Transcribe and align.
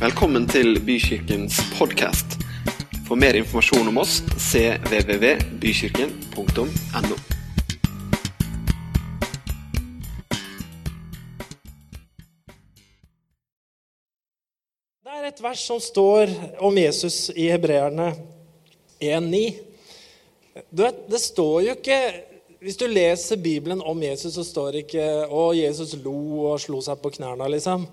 Velkommen 0.00 0.46
til 0.48 0.78
Bykirkens 0.80 1.58
podkast. 1.76 2.40
For 3.04 3.20
mer 3.20 3.36
informasjon 3.36 3.84
om 3.90 3.98
oss 4.00 4.22
cvvvbykirken.no. 4.32 7.16
Det 15.04 15.12
er 15.18 15.28
et 15.28 15.42
vers 15.44 15.60
som 15.68 15.76
står 15.84 16.32
om 16.64 16.72
Jesus 16.80 17.28
i 17.36 17.52
Hebreerne 17.52 18.16
1,9. 19.04 19.52
Det 20.72 21.20
står 21.20 21.60
jo 21.66 21.76
ikke 21.76 22.00
Hvis 22.60 22.76
du 22.80 22.86
leser 22.88 23.36
Bibelen 23.36 23.82
om 23.84 24.02
Jesus, 24.02 24.34
så 24.34 24.44
står 24.44 24.72
det 24.72 24.78
ikke 24.84 25.26
'Å, 25.28 25.54
Jesus 25.56 25.94
lo 26.04 26.52
og 26.52 26.60
slo 26.60 26.80
seg 26.84 27.00
på 27.00 27.08
knærne', 27.08 27.48
liksom. 27.48 27.88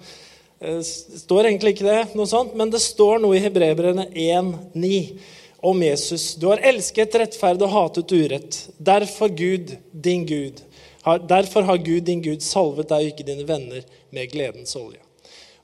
Det 0.60 0.84
står 0.86 1.46
egentlig 1.46 1.76
ikke 1.76 1.86
det, 1.86 1.98
noe 2.18 2.26
sånt, 2.30 2.56
men 2.58 2.72
det 2.74 2.80
står 2.82 3.20
noe 3.22 3.38
i 3.38 3.42
Hebrebrene 3.44 4.08
1,9 4.10 5.02
om 5.62 5.84
Jesus. 5.86 6.32
Du 6.36 6.48
har 6.50 6.64
elsket 6.66 7.14
rettferd 7.22 7.62
og 7.62 7.70
hatet 7.76 8.14
urett. 8.14 8.58
Derfor, 8.78 9.30
Gud, 9.30 9.76
din 9.92 10.26
Gud, 10.26 10.64
har, 11.06 11.22
derfor 11.30 11.68
har 11.68 11.78
Gud, 11.78 12.08
din 12.10 12.24
Gud, 12.26 12.42
salvet 12.42 12.90
deg 12.90 13.06
og 13.06 13.12
ikke 13.12 13.28
dine 13.28 13.46
venner 13.46 13.86
med 14.10 14.34
gledens 14.34 14.74
olje. 14.80 14.98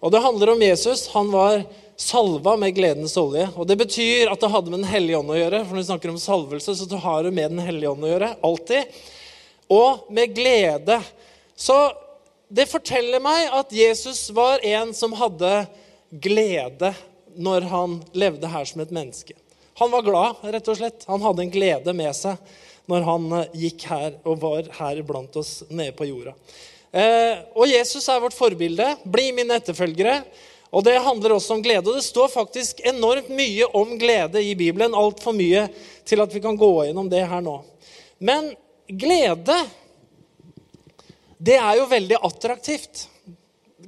Og 0.04 0.12
Det 0.14 0.22
handler 0.22 0.54
om 0.54 0.62
Jesus. 0.62 1.08
Han 1.16 1.34
var 1.34 1.64
salva 1.98 2.54
med 2.60 2.76
gledens 2.78 3.18
olje. 3.18 3.48
Og 3.56 3.66
Det 3.68 3.80
betyr 3.80 4.30
at 4.30 4.46
det 4.46 4.52
hadde 4.54 4.70
med 4.70 4.84
Den 4.84 4.94
hellige 4.94 5.18
ånd 5.18 5.34
å 5.34 5.40
gjøre. 5.40 5.66
For 5.66 5.74
når 5.74 5.82
vi 5.82 5.90
snakker 5.90 6.14
om 6.14 6.22
salvelse, 6.22 6.76
så 6.78 7.02
har 7.02 7.24
det 7.24 7.34
med 7.34 7.56
Den 7.56 7.66
hellige 7.66 7.90
ånd 7.96 8.06
å 8.06 8.14
gjøre. 8.14 8.34
Alltid. 8.46 9.04
Og 9.74 10.06
med 10.14 10.36
glede. 10.38 11.02
Så 11.56 11.82
det 12.54 12.68
forteller 12.70 13.22
meg 13.24 13.50
at 13.56 13.72
Jesus 13.74 14.28
var 14.34 14.62
en 14.62 14.92
som 14.94 15.16
hadde 15.18 15.64
glede 16.22 16.92
når 17.34 17.66
han 17.72 17.96
levde 18.14 18.52
her 18.52 18.68
som 18.70 18.84
et 18.84 18.94
menneske. 18.94 19.34
Han 19.82 19.90
var 19.90 20.06
glad, 20.06 20.44
rett 20.54 20.70
og 20.70 20.78
slett. 20.78 21.08
Han 21.10 21.24
hadde 21.24 21.42
en 21.42 21.54
glede 21.54 21.96
med 21.98 22.14
seg 22.14 22.38
når 22.92 23.08
han 23.08 23.28
gikk 23.58 23.88
her 23.90 24.20
og 24.22 24.38
var 24.44 24.70
her 24.78 25.02
blant 25.08 25.34
oss 25.40 25.64
nede 25.72 25.96
på 25.98 26.06
jorda. 26.12 26.36
Eh, 26.94 27.42
og 27.58 27.66
Jesus 27.72 28.06
er 28.06 28.22
vårt 28.22 28.38
forbilde. 28.38 28.92
Bli 29.02 29.32
mine 29.34 29.58
etterfølgere. 29.58 30.20
Og 30.74 30.86
Det 30.86 30.94
handler 31.02 31.34
også 31.34 31.56
om 31.56 31.64
glede. 31.64 31.90
Og 31.90 31.98
Det 31.98 32.06
står 32.06 32.30
faktisk 32.30 32.84
enormt 32.86 33.34
mye 33.34 33.66
om 33.74 33.98
glede 33.98 34.44
i 34.46 34.54
Bibelen. 34.54 34.94
Altfor 34.94 35.34
mye 35.34 35.66
til 36.06 36.22
at 36.22 36.34
vi 36.34 36.42
kan 36.44 36.58
gå 36.58 36.74
gjennom 36.86 37.10
det 37.10 37.26
her 37.26 37.42
nå. 37.42 37.64
Men 38.22 38.52
glede 38.86 39.58
det 41.44 41.58
er 41.60 41.76
jo 41.80 41.90
veldig 41.92 42.22
attraktivt. 42.24 43.08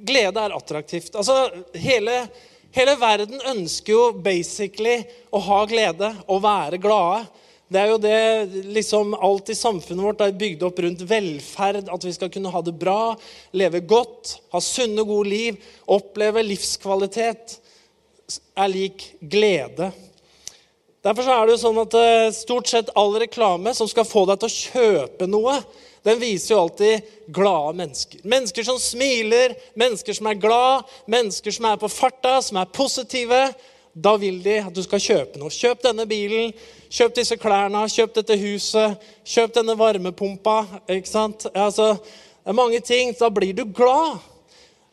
Glede 0.06 0.42
er 0.44 0.56
attraktivt. 0.56 1.16
Altså, 1.16 1.64
hele, 1.80 2.26
hele 2.76 2.96
verden 3.00 3.40
ønsker 3.54 3.94
jo 3.94 4.04
basically 4.26 4.98
å 5.32 5.40
ha 5.46 5.62
glede 5.70 6.12
og 6.28 6.44
være 6.44 6.82
glade. 6.84 7.24
Det 7.72 7.80
er 7.82 7.90
jo 7.90 7.98
det 7.98 8.64
liksom 8.76 9.16
Alt 9.18 9.50
i 9.50 9.56
samfunnet 9.58 10.06
vårt 10.06 10.20
er 10.22 10.36
bygd 10.38 10.66
opp 10.68 10.82
rundt 10.84 11.06
velferd. 11.10 11.88
At 11.90 12.06
vi 12.06 12.14
skal 12.18 12.34
kunne 12.34 12.52
ha 12.52 12.62
det 12.66 12.76
bra, 12.78 13.16
leve 13.56 13.82
godt, 13.88 14.36
ha 14.52 14.62
sunne, 14.62 15.08
gode 15.08 15.32
liv, 15.32 15.72
oppleve 15.88 16.44
livskvalitet. 16.46 17.58
Er 18.58 18.70
lik 18.72 19.14
glede. 19.22 19.94
Derfor 21.06 21.28
er 21.30 21.46
det 21.46 21.56
jo 21.56 21.62
sånn 21.62 21.82
at 21.84 21.96
eh, 22.00 22.30
stort 22.34 22.70
sett 22.70 22.94
all 22.98 23.14
reklame 23.22 23.76
som 23.78 23.88
skal 23.90 24.08
få 24.10 24.24
deg 24.26 24.42
til 24.42 24.50
å 24.50 24.56
kjøpe 24.56 25.28
noe, 25.30 25.60
den 26.06 26.20
viser 26.22 26.54
jo 26.54 26.60
alltid 26.62 27.02
glade 27.34 27.74
mennesker. 27.74 28.20
Mennesker 28.24 28.64
som 28.64 28.78
smiler, 28.80 29.56
mennesker 29.74 30.14
som 30.14 30.28
er 30.30 30.38
glad, 30.38 30.84
mennesker 31.10 31.56
som 31.56 31.66
er 31.66 31.80
på 31.82 31.90
farta, 31.90 32.36
som 32.46 32.60
er 32.62 32.70
positive. 32.70 33.40
Da 33.96 34.14
vil 34.22 34.38
de 34.44 34.60
at 34.60 34.76
du 34.76 34.84
skal 34.86 35.02
kjøpe 35.02 35.42
noe. 35.42 35.50
Kjøp 35.50 35.82
denne 35.82 36.06
bilen, 36.06 36.54
kjøp 36.94 37.16
disse 37.18 37.40
klærne, 37.42 37.88
kjøp 37.90 38.14
dette 38.20 38.38
huset, 38.38 39.02
kjøp 39.26 39.56
denne 39.56 39.74
varmepumpa. 39.80 40.60
ikke 40.94 41.10
sant? 41.10 41.48
Altså, 41.56 41.96
det 41.98 42.54
er 42.54 42.60
mange 42.62 42.84
ting. 42.86 43.16
Da 43.18 43.32
blir 43.34 43.56
du 43.58 43.64
glad. 43.66 44.22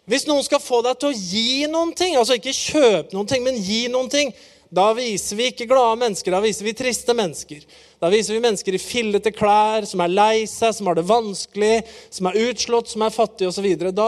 Hvis 0.08 0.24
noen 0.26 0.42
skal 0.46 0.64
få 0.64 0.80
deg 0.86 0.96
til 0.98 1.12
å 1.12 1.18
gi 1.18 1.66
noen 1.70 1.92
ting, 1.94 2.16
altså 2.16 2.38
ikke 2.38 2.56
kjøpe 2.56 3.12
noen 3.12 3.28
ting, 3.28 3.44
men 3.44 3.60
gi 3.60 3.84
noen 3.92 4.08
ting, 4.10 4.32
da 4.72 4.86
viser 4.96 5.36
vi 5.36 5.50
ikke 5.50 5.66
glade 5.68 5.98
mennesker, 6.00 6.32
da 6.32 6.40
viser 6.40 6.64
vi 6.64 6.72
triste 6.72 7.12
mennesker. 7.12 7.64
Da 8.00 8.08
viser 8.08 8.32
vi 8.32 8.40
mennesker 8.40 8.72
i 8.72 8.80
fillete 8.80 9.28
klær, 9.36 9.84
som 9.84 10.00
er 10.00 10.14
lei 10.14 10.46
seg, 10.48 10.72
som 10.72 10.88
har 10.88 10.96
det 10.96 11.04
vanskelig, 11.10 11.82
som 12.08 12.30
er 12.30 12.38
utslått, 12.46 12.88
som 12.88 13.04
er 13.04 13.12
fattige 13.12 13.50
osv. 13.52 13.68
Da, 13.92 14.06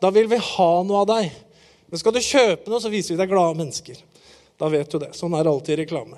da 0.00 0.10
vil 0.16 0.30
vi 0.30 0.38
ha 0.40 0.70
noe 0.88 1.02
av 1.02 1.10
deg. 1.10 1.34
Men 1.92 2.00
skal 2.00 2.16
du 2.16 2.22
kjøpe 2.24 2.72
noe, 2.72 2.80
så 2.80 2.92
viser 2.94 3.12
vi 3.12 3.20
deg 3.20 3.28
glade 3.34 3.58
mennesker. 3.60 4.00
Da 4.56 4.72
vet 4.72 4.88
du 4.88 4.96
det. 5.02 5.12
Sånn 5.18 5.36
er 5.36 5.52
alltid 5.52 5.82
reklame. 5.82 6.16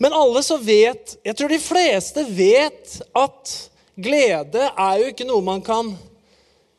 Men 0.00 0.16
alle 0.16 0.40
som 0.42 0.58
vet 0.64 1.14
Jeg 1.22 1.36
tror 1.38 1.52
de 1.52 1.60
fleste 1.62 2.24
vet 2.26 2.96
at 3.14 3.52
glede 3.94 4.72
er 4.72 4.96
jo 5.02 5.12
ikke 5.12 5.28
noe 5.28 5.44
man 5.44 5.60
kan 5.62 5.92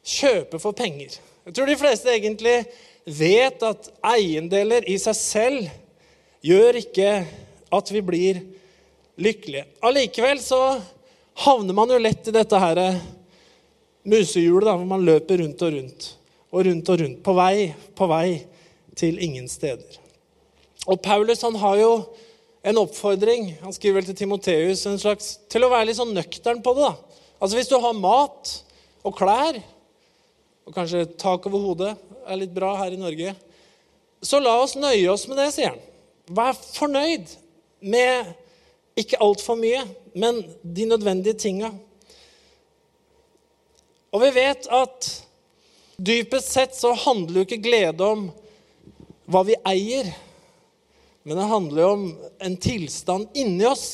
kjøpe 0.02 0.58
for 0.60 0.74
penger. 0.74 1.14
Jeg 1.46 1.54
tror 1.54 1.70
de 1.70 1.78
fleste 1.78 2.10
egentlig 2.10 2.58
vet 3.06 3.62
at 3.64 3.90
eiendeler 4.16 4.86
i 4.90 4.98
seg 5.02 5.18
selv 5.18 5.70
gjør 6.46 6.82
ikke 6.82 7.10
at 7.74 7.92
vi 7.94 8.02
blir 8.06 8.42
lykkelige. 9.22 9.66
Allikevel 9.86 10.42
så 10.44 10.62
havner 11.46 11.78
man 11.78 11.92
jo 11.94 12.02
lett 12.02 12.28
i 12.30 12.36
dette 12.36 12.60
her 12.60 12.82
musehjulet, 14.06 14.68
da, 14.68 14.76
hvor 14.78 14.90
man 14.90 15.06
løper 15.06 15.42
rundt 15.42 15.64
og 15.66 15.78
rundt 15.78 16.12
og 16.56 16.66
rundt 16.66 16.90
og 16.90 17.02
rundt, 17.02 17.24
på 17.26 17.34
vei, 17.36 17.56
på 17.98 18.08
vei 18.08 18.28
til 18.96 19.18
ingen 19.20 19.48
steder. 19.52 19.98
Og 20.88 21.02
Paulus 21.04 21.42
han 21.44 21.58
har 21.60 21.80
jo 21.82 21.92
en 22.66 22.80
oppfordring 22.80 23.50
han 23.60 23.74
skriver 23.76 24.00
vel 24.00 24.08
til 24.08 24.18
Timoteus, 24.22 24.86
en 24.88 25.02
slags, 25.02 25.36
til 25.52 25.66
å 25.66 25.72
være 25.74 25.90
litt 25.90 26.00
sånn 26.00 26.16
nøktern 26.16 26.62
på 26.66 26.74
det. 26.78 26.88
da. 26.88 27.20
Altså 27.42 27.60
Hvis 27.60 27.70
du 27.70 27.76
har 27.82 27.98
mat 27.98 28.54
og 29.06 29.18
klær, 29.18 29.60
og 30.66 30.74
kanskje 30.74 31.04
tak 31.20 31.46
over 31.50 31.62
hodet, 31.62 31.92
er 32.26 32.40
litt 32.42 32.54
bra 32.56 32.74
her 32.82 32.96
i 32.96 33.00
Norge, 33.00 33.36
så 34.26 34.40
la 34.42 34.56
oss 34.62 34.76
nøye 34.80 35.10
oss 35.12 35.28
med 35.30 35.38
det, 35.40 35.52
sier 35.54 35.74
han. 35.74 35.82
Vær 36.34 36.56
fornøyd 36.58 37.30
med 37.86 38.34
ikke 38.98 39.20
altfor 39.22 39.60
mye, 39.60 39.84
men 40.18 40.42
de 40.64 40.88
nødvendige 40.90 41.38
tinga. 41.46 41.70
Og 44.16 44.24
vi 44.24 44.32
vet 44.38 44.68
at 44.72 45.10
dypest 45.98 46.54
sett 46.56 46.76
så 46.78 46.94
handler 47.06 47.42
jo 47.42 47.46
ikke 47.46 47.64
glede 47.66 48.08
om 48.08 48.30
hva 49.32 49.42
vi 49.48 49.58
eier, 49.68 50.10
men 51.26 51.40
det 51.40 51.50
handler 51.50 51.82
jo 51.82 51.94
om 51.96 52.06
en 52.48 52.58
tilstand 52.62 53.38
inni 53.38 53.66
oss. 53.68 53.88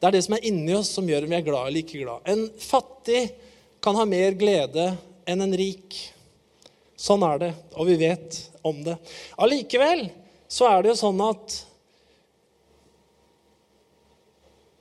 Det 0.00 0.08
er 0.08 0.16
det 0.16 0.24
som 0.24 0.34
er 0.36 0.46
inni 0.48 0.72
oss, 0.74 0.90
som 0.96 1.08
gjør 1.08 1.26
om 1.26 1.32
vi 1.32 1.38
er 1.38 1.44
glad 1.46 1.68
eller 1.68 1.84
ikke 1.84 2.00
glad. 2.00 2.24
En 2.24 2.46
fattig 2.58 3.26
kan 3.84 3.98
ha 4.00 4.06
mer 4.08 4.32
glede 4.40 4.86
enn 5.28 5.44
en 5.44 5.56
rik. 5.56 5.98
Sånn 7.00 7.22
er 7.24 7.38
det, 7.40 7.50
og 7.80 7.88
vi 7.88 7.96
vet 8.02 8.36
om 8.66 8.82
det. 8.84 8.98
Allikevel 9.40 10.04
så 10.50 10.66
er 10.68 10.82
det 10.82 10.92
jo 10.92 11.00
sånn 11.00 11.20
at 11.24 11.54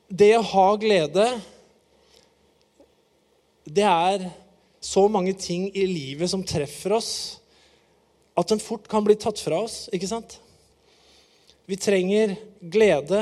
det 0.09 0.34
å 0.35 0.46
ha 0.52 0.68
glede, 0.81 1.25
det 3.69 3.85
er 3.85 4.25
så 4.81 5.06
mange 5.12 5.35
ting 5.38 5.68
i 5.72 5.85
livet 5.85 6.31
som 6.31 6.44
treffer 6.44 6.97
oss, 6.97 7.12
at 8.40 8.50
den 8.52 8.62
fort 8.63 8.88
kan 8.90 9.06
bli 9.06 9.16
tatt 9.19 9.40
fra 9.40 9.62
oss, 9.68 9.84
ikke 9.94 10.09
sant? 10.09 10.40
Vi 11.69 11.78
trenger 11.78 12.34
glede. 12.59 13.22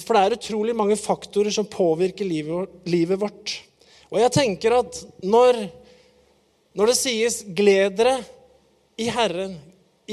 For 0.00 0.16
det 0.16 0.22
er 0.22 0.36
utrolig 0.38 0.74
mange 0.78 0.96
faktorer 0.96 1.52
som 1.52 1.68
påvirker 1.68 2.24
livet 2.24 3.20
vårt. 3.20 3.58
Og 4.08 4.20
jeg 4.22 4.34
tenker 4.38 4.78
at 4.78 5.02
når 5.20 5.66
når 6.76 6.92
det 6.92 6.96
sies 6.96 7.42
'gled 7.44 7.96
dere 7.98 8.16
i 8.96 9.08
Herren' 9.12 9.58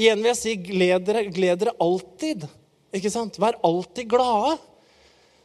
Igjen 0.00 0.20
vil 0.22 0.30
jeg 0.30 0.38
si 0.38 0.54
'gled 0.56 1.02
dere, 1.04 1.24
gled 1.28 1.58
dere 1.60 1.74
alltid'. 1.82 2.46
Ikke 2.94 3.10
sant? 3.10 3.38
Vær 3.42 3.58
alltid 3.66 4.08
glade. 4.08 4.56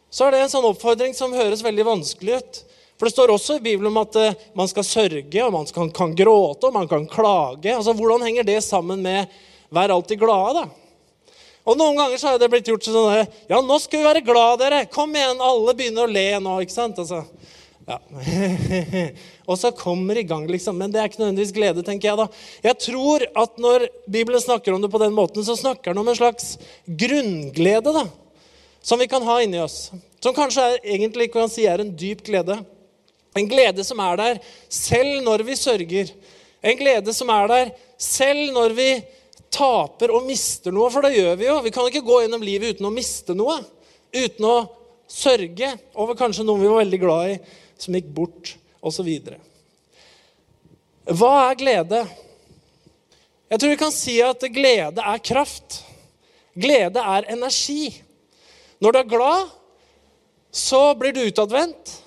Så 0.10 0.28
er 0.28 0.32
det 0.32 0.44
en 0.46 0.52
sånn 0.54 0.68
oppfordring 0.70 1.16
som 1.18 1.34
høres 1.34 1.64
veldig 1.66 1.86
vanskelig 1.86 2.38
ut. 2.40 2.62
For 2.96 3.08
det 3.08 3.16
står 3.16 3.34
også 3.34 3.58
i 3.58 3.66
Bibelen 3.66 3.90
om 3.92 4.00
at 4.00 4.16
uh, 4.16 4.38
man 4.56 4.70
skal 4.72 4.86
sørge, 4.88 5.42
og 5.44 5.52
man 5.52 5.68
kan, 5.68 5.90
kan 5.92 6.14
gråte 6.16 6.70
og 6.70 6.78
man 6.78 6.88
kan 6.88 7.04
klage. 7.12 7.74
Altså, 7.74 7.92
Hvordan 7.98 8.24
henger 8.24 8.48
det 8.48 8.62
sammen 8.64 9.02
med 9.04 9.28
'vær 9.74 9.92
alltid 9.92 10.22
glade'? 10.22 10.62
da? 10.62 10.66
Og 11.66 11.78
Noen 11.78 11.98
ganger 11.98 12.18
så 12.22 12.30
har 12.30 12.40
det 12.40 12.50
blitt 12.54 12.68
gjort 12.70 12.86
sånn 12.86 13.28
Ja, 13.50 13.60
nå 13.60 13.80
skal 13.82 14.00
vi 14.00 14.06
være 14.06 14.22
glade, 14.22 14.62
dere! 14.62 14.86
Kom 14.86 15.16
igjen, 15.16 15.42
alle 15.42 15.74
begynner 15.74 16.06
å 16.06 16.12
le 16.14 16.40
nå. 16.40 16.60
ikke 16.62 16.72
sant? 16.72 17.02
Altså, 17.02 17.26
ja. 17.88 18.00
og 19.46 19.60
så 19.62 19.72
kommer 19.76 20.18
i 20.18 20.26
gang, 20.28 20.48
liksom. 20.50 20.78
Men 20.80 20.94
det 20.94 21.02
er 21.02 21.10
ikke 21.10 21.22
nødvendigvis 21.22 21.54
glede, 21.56 21.84
tenker 21.86 22.12
jeg 22.12 22.20
da. 22.20 22.28
Jeg 22.66 22.80
tror 22.88 23.26
at 23.44 23.58
når 23.62 23.88
Bibelen 24.10 24.42
snakker 24.42 24.76
om 24.76 24.84
det 24.84 24.92
på 24.94 25.02
den 25.02 25.16
måten, 25.16 25.46
så 25.46 25.58
snakker 25.60 25.94
den 25.94 26.02
om 26.02 26.10
en 26.10 26.18
slags 26.18 26.56
grunnglede 26.86 27.94
da, 27.96 28.06
som 28.86 29.02
vi 29.02 29.10
kan 29.12 29.26
ha 29.26 29.40
inni 29.44 29.62
oss. 29.62 29.92
Som 30.24 30.36
kanskje 30.38 30.64
er, 30.66 30.80
egentlig 30.96 31.30
kan 31.34 31.52
si 31.52 31.68
er 31.70 31.84
en 31.84 31.94
dyp 31.94 32.24
glede. 32.26 32.58
En 33.36 33.50
glede 33.50 33.84
som 33.86 34.00
er 34.02 34.18
der 34.22 34.40
selv 34.72 35.22
når 35.26 35.44
vi 35.46 35.58
sørger. 35.60 36.10
En 36.66 36.80
glede 36.80 37.14
som 37.14 37.30
er 37.30 37.52
der 37.52 37.76
selv 38.02 38.56
når 38.56 38.74
vi 38.78 38.90
taper 39.54 40.12
og 40.16 40.26
mister 40.28 40.74
noe, 40.74 40.90
for 40.92 41.06
det 41.06 41.16
gjør 41.16 41.38
vi 41.40 41.48
jo. 41.48 41.60
Vi 41.64 41.74
kan 41.76 41.88
ikke 41.90 42.06
gå 42.06 42.24
gjennom 42.24 42.44
livet 42.44 42.76
uten 42.76 42.90
å 42.90 42.94
miste 42.94 43.36
noe. 43.38 43.60
Uten 44.16 44.48
å 44.48 44.58
sørge 45.12 45.76
over 45.94 46.18
kanskje 46.18 46.46
noen 46.48 46.64
vi 46.64 46.72
var 46.72 46.82
veldig 46.84 47.02
glad 47.02 47.34
i, 47.34 47.36
som 47.80 47.96
gikk 47.96 48.08
bort, 48.16 48.56
osv. 48.86 49.10
Hva 51.06 51.34
er 51.50 51.60
glede? 51.60 52.06
Jeg 53.50 53.60
tror 53.62 53.74
vi 53.74 53.82
kan 53.82 53.94
si 53.94 54.16
at 54.26 54.48
glede 54.54 55.02
er 55.02 55.22
kraft. 55.26 55.82
Glede 56.56 57.02
er 57.02 57.28
energi. 57.34 57.92
Når 58.82 58.92
du 58.92 59.00
er 59.00 59.12
glad, 59.12 59.54
så 60.56 60.82
blir 60.98 61.14
du 61.14 61.26
utadvendt. 61.28 62.00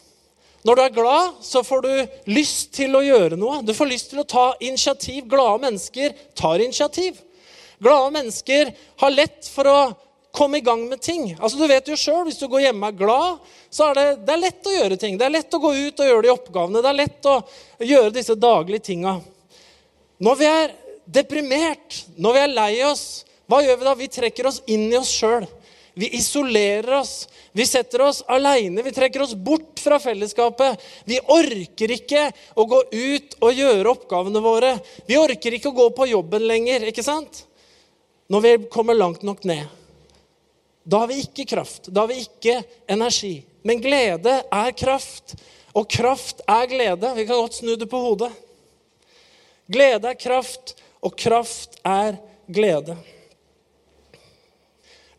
Når 0.66 0.74
du 0.74 0.82
er 0.82 0.96
glad, 0.96 1.38
så 1.44 1.62
får 1.62 1.84
du 1.84 1.92
lyst 2.34 2.72
til 2.76 2.96
å 2.98 3.04
gjøre 3.04 3.38
noe. 3.38 3.60
Du 3.62 3.72
får 3.76 3.90
lyst 3.92 4.10
til 4.10 4.22
å 4.22 4.26
ta 4.28 4.50
initiativ. 4.60 5.28
Glade 5.30 5.62
mennesker 5.62 6.16
tar 6.36 6.64
initiativ. 6.64 7.20
Glade 7.78 8.10
mennesker 8.16 8.72
har 9.00 9.14
lett 9.14 9.46
for 9.52 9.70
å 9.70 9.78
komme 10.32 10.58
i 10.58 10.64
gang 10.64 10.84
med 10.88 11.00
ting. 11.00 11.36
Altså, 11.40 11.58
Du 11.58 11.66
vet 11.66 11.88
jo 11.88 11.96
sjøl, 11.96 12.24
hvis 12.28 12.38
du 12.38 12.48
går 12.48 12.68
hjemme 12.68 12.86
og 12.86 12.94
er 12.94 12.98
glad, 13.04 13.54
så 13.70 13.88
er 13.88 13.98
det, 13.98 14.06
det 14.26 14.34
er 14.34 14.42
lett 14.42 14.68
å 14.68 14.74
gjøre 14.74 14.98
ting. 15.00 15.18
Det 15.18 15.26
er 15.26 15.34
lett 15.34 15.54
å 15.54 15.62
gå 15.62 15.72
ut 15.74 16.02
og 16.02 16.10
gjøre 16.10 16.26
de 16.26 16.34
oppgavene. 16.34 16.82
Det 16.84 16.90
er 16.92 17.00
lett 17.00 17.30
å 17.30 17.38
gjøre 17.84 18.14
disse 18.14 18.36
daglige 18.38 18.86
tinga. 18.90 19.18
Når 20.18 20.38
vi 20.40 20.50
er 20.50 20.74
deprimert, 21.06 22.02
når 22.16 22.36
vi 22.36 22.42
er 22.44 22.54
lei 22.54 22.72
oss, 22.86 23.06
hva 23.48 23.62
gjør 23.64 23.78
vi 23.80 23.88
da? 23.88 23.94
Vi 23.96 24.10
trekker 24.12 24.50
oss 24.50 24.60
inn 24.68 24.90
i 24.90 24.98
oss 24.98 25.12
sjøl. 25.14 25.46
Vi 25.98 26.10
isolerer 26.14 26.92
oss. 27.00 27.28
Vi 27.56 27.64
setter 27.66 28.04
oss 28.04 28.20
aleine. 28.30 28.84
Vi 28.86 28.92
trekker 28.94 29.24
oss 29.24 29.32
bort 29.34 29.80
fra 29.82 29.98
fellesskapet. 29.98 30.78
Vi 31.08 31.18
orker 31.18 31.94
ikke 31.96 32.28
å 32.54 32.66
gå 32.70 32.82
ut 32.92 33.38
og 33.40 33.56
gjøre 33.56 33.94
oppgavene 33.96 34.42
våre. 34.44 34.76
Vi 35.08 35.18
orker 35.18 35.56
ikke 35.56 35.72
å 35.72 35.78
gå 35.80 35.88
på 35.96 36.06
jobben 36.12 36.46
lenger, 36.46 36.86
ikke 36.86 37.02
sant? 37.02 37.42
Når 38.30 38.44
vi 38.44 38.54
kommer 38.70 38.94
langt 38.94 39.24
nok 39.26 39.42
ned. 39.48 39.77
Da 40.88 41.02
har 41.02 41.10
vi 41.10 41.18
ikke 41.20 41.44
kraft. 41.44 41.90
Da 41.92 42.00
har 42.00 42.08
vi 42.08 42.22
ikke 42.22 42.62
energi. 42.88 43.42
Men 43.62 43.80
glede 43.84 44.38
er 44.40 44.70
kraft, 44.72 45.34
og 45.76 45.84
kraft 45.90 46.40
er 46.48 46.64
glede. 46.70 47.10
Vi 47.14 47.26
kan 47.28 47.36
godt 47.36 47.58
snu 47.58 47.74
det 47.76 47.90
på 47.90 48.00
hodet. 48.00 48.30
Glede 49.68 50.08
er 50.08 50.16
kraft, 50.16 50.78
og 51.04 51.12
kraft 51.12 51.76
er 51.84 52.16
glede. 52.48 52.96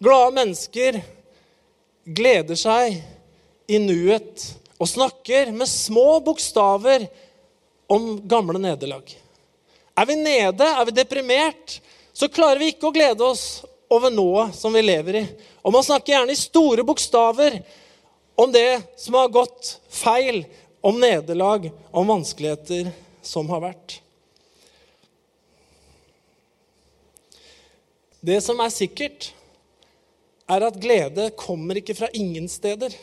Glade 0.01 0.33
mennesker 0.39 1.01
gleder 2.17 2.57
seg 2.57 2.97
i 3.69 3.77
nuet 3.83 4.49
og 4.79 4.89
snakker 4.89 5.51
med 5.53 5.69
små 5.69 6.17
bokstaver 6.25 7.05
om 7.91 8.15
gamle 8.25 8.57
nederlag. 8.57 9.05
Er 9.93 10.09
vi 10.09 10.17
nede, 10.17 10.65
er 10.65 10.85
vi 10.87 10.97
deprimert, 10.97 11.77
så 12.13 12.31
klarer 12.31 12.57
vi 12.57 12.73
ikke 12.73 12.89
å 12.89 12.95
glede 12.95 13.27
oss 13.27 13.59
over 13.89 14.13
nået 14.13 14.55
som 14.55 14.73
vi 14.73 14.83
lever 14.85 15.21
i. 15.21 15.25
Og 15.65 15.73
man 15.73 15.85
snakker 15.85 16.13
gjerne 16.13 16.35
i 16.35 16.39
store 16.39 16.85
bokstaver 16.85 17.59
om 18.39 18.51
det 18.53 18.81
som 18.99 19.17
har 19.19 19.31
gått 19.33 19.79
feil, 19.91 20.45
om 20.81 20.95
nederlag, 20.95 21.65
om 21.91 22.07
vanskeligheter 22.07 22.87
som 23.25 23.49
har 23.51 23.65
vært. 23.65 23.97
Det 28.23 28.37
som 28.43 28.59
er 28.63 28.71
sikkert, 28.71 29.31
er 30.49 30.65
at 30.65 30.79
glede 30.81 31.29
kommer 31.39 31.79
ikke 31.79 31.97
fra 31.97 32.07
ingen 32.15 32.47
steder. 32.51 32.95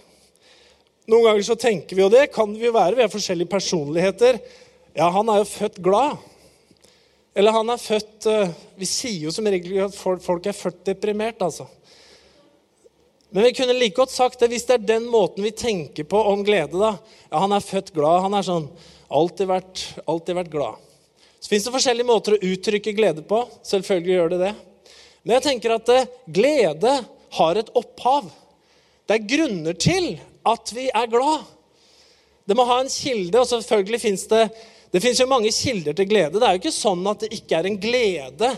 Noen 1.06 1.28
ganger 1.28 1.44
så 1.46 1.56
tenker 1.60 1.96
vi, 1.96 2.04
og 2.06 2.14
det 2.14 2.30
kan 2.34 2.50
vi 2.56 2.66
jo 2.66 2.74
være, 2.74 2.96
vi 2.96 3.04
har 3.04 3.12
forskjellige 3.12 3.52
personligheter. 3.52 4.40
Ja, 4.96 5.10
han 5.12 5.28
er 5.30 5.42
jo 5.42 5.50
født 5.50 5.78
glad. 5.84 6.16
Eller 7.36 7.52
han 7.52 7.68
er 7.68 7.80
født 7.80 8.26
eh, 8.32 8.52
Vi 8.80 8.88
sier 8.88 9.26
jo 9.26 9.32
som 9.34 9.48
regel 9.50 9.82
at 9.84 9.96
folk 9.96 10.46
er 10.48 10.56
født 10.56 10.86
deprimert, 10.88 11.42
altså. 11.44 11.66
Men 13.28 13.44
vi 13.44 13.52
kunne 13.58 13.74
like 13.76 13.96
godt 13.98 14.14
sagt 14.14 14.40
det 14.40 14.48
hvis 14.52 14.64
det 14.64 14.78
er 14.78 14.88
den 14.94 15.08
måten 15.12 15.44
vi 15.44 15.52
tenker 15.52 16.06
på 16.08 16.20
om 16.30 16.44
glede. 16.46 16.78
da. 16.78 16.94
Ja, 17.28 17.42
Han 17.42 17.52
er 17.52 17.64
født 17.64 17.92
glad. 17.92 18.22
Han 18.24 18.36
er 18.38 18.46
sånn 18.46 18.70
alltid 19.12 19.50
vært, 19.50 19.82
alltid 20.08 20.38
vært 20.38 20.52
glad. 20.54 20.86
Så 21.40 21.50
fins 21.50 21.66
det 21.66 21.74
forskjellige 21.74 22.08
måter 22.08 22.36
å 22.36 22.40
uttrykke 22.48 22.94
glede 22.96 23.24
på. 23.26 23.42
Selvfølgelig 23.66 24.14
gjør 24.14 24.32
det 24.32 24.40
det. 24.46 24.54
Men 25.22 25.36
jeg 25.36 25.46
tenker 25.50 25.74
at 25.76 25.92
eh, 25.92 26.08
glede 26.38 26.94
har 27.36 27.60
et 27.60 27.72
opphav. 27.76 28.30
Det 29.06 29.18
er 29.18 29.28
grunner 29.34 29.76
til 29.76 30.14
at 30.46 30.72
vi 30.72 30.88
er 30.88 31.12
glad. 31.12 31.44
Det 32.46 32.56
må 32.56 32.64
ha 32.64 32.78
en 32.80 32.90
kilde, 32.90 33.42
og 33.42 33.48
selvfølgelig 33.50 34.00
fins 34.00 34.24
det 34.30 34.46
det 34.92 35.02
finnes 35.02 35.20
jo 35.20 35.28
mange 35.28 35.52
kilder 35.52 35.96
til 35.96 36.08
glede. 36.08 36.38
Det 36.38 36.46
er 36.46 36.56
jo 36.56 36.62
ikke 36.62 36.74
sånn 36.74 37.06
at 37.10 37.24
det 37.24 37.32
ikke 37.36 37.58
er 37.58 37.68
en 37.68 37.78
glede 37.80 38.50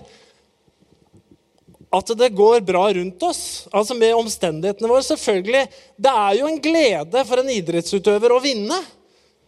at 1.89 2.11
det 2.21 2.35
går 2.37 2.61
bra 2.69 2.83
rundt 2.93 3.23
oss, 3.25 3.69
altså 3.73 3.95
med 3.97 4.17
omstendighetene 4.17 4.91
våre. 4.91 5.05
Selvfølgelig, 5.07 5.65
Det 5.97 6.11
er 6.11 6.35
jo 6.37 6.47
en 6.47 6.61
glede 6.61 7.25
for 7.25 7.41
en 7.41 7.49
idrettsutøver 7.51 8.35
å 8.35 8.43
vinne. 8.45 8.77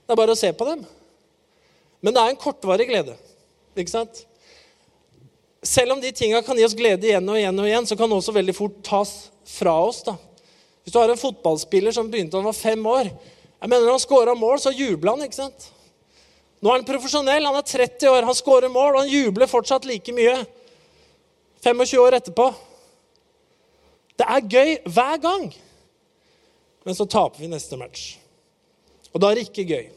Det 0.06 0.15
er 0.15 0.21
bare 0.23 0.32
å 0.32 0.38
se 0.38 0.53
på 0.53 0.65
dem. 0.65 0.87
Men 2.00 2.17
det 2.17 2.23
er 2.23 2.32
en 2.32 2.41
kortvarig 2.41 2.88
glede. 2.88 3.17
ikke 3.77 3.93
sant? 3.93 4.25
Selv 5.62 5.93
om 5.93 6.00
de 6.00 6.12
tinga 6.12 6.41
kan 6.43 6.56
gi 6.56 6.65
oss 6.65 6.75
glede 6.75 7.05
igjen 7.05 7.29
og 7.29 7.37
igjen, 7.37 7.61
og 7.61 7.69
igjen, 7.69 7.87
så 7.87 7.97
kan 7.97 8.09
det 8.09 8.17
også 8.17 8.32
veldig 8.32 8.55
fort 8.56 8.81
tas 8.82 9.12
fra 9.44 9.77
oss. 9.85 10.03
da. 10.03 10.17
Hvis 10.82 10.93
du 10.93 10.99
har 10.99 11.12
en 11.12 11.21
fotballspiller 11.21 11.93
som 11.93 12.09
begynte 12.09 12.32
da 12.32 12.41
han 12.41 12.49
var 12.49 12.56
fem 12.56 12.87
år 12.87 13.11
jeg 13.61 13.69
mener 13.69 13.85
Når 13.85 13.93
han 13.93 14.00
scora 14.00 14.35
mål, 14.35 14.56
så 14.56 14.73
jubla 14.73 15.12
han. 15.12 15.27
ikke 15.27 15.37
sant? 15.37 15.67
Nå 16.60 16.68
er 16.68 16.80
han 16.80 16.88
profesjonell, 16.88 17.46
han 17.46 17.56
er 17.56 17.66
30 17.66 18.10
år, 18.10 18.26
han 18.28 18.36
skårer 18.36 18.72
mål, 18.72 18.94
og 18.94 19.04
han 19.04 19.12
jubler 19.12 19.48
fortsatt 19.48 19.86
like 19.88 20.12
mye 20.12 20.36
25 21.64 22.00
år 22.00 22.18
etterpå. 22.20 22.50
Det 24.20 24.26
er 24.28 24.50
gøy 24.52 24.74
hver 24.92 25.20
gang. 25.22 25.46
Men 26.84 26.96
så 26.96 27.06
taper 27.08 27.40
vi 27.40 27.48
neste 27.48 27.76
match. 27.80 28.12
Og 29.12 29.20
da 29.20 29.30
er 29.30 29.40
det 29.40 29.48
ikke 29.48 29.68
gøy. 29.68 29.88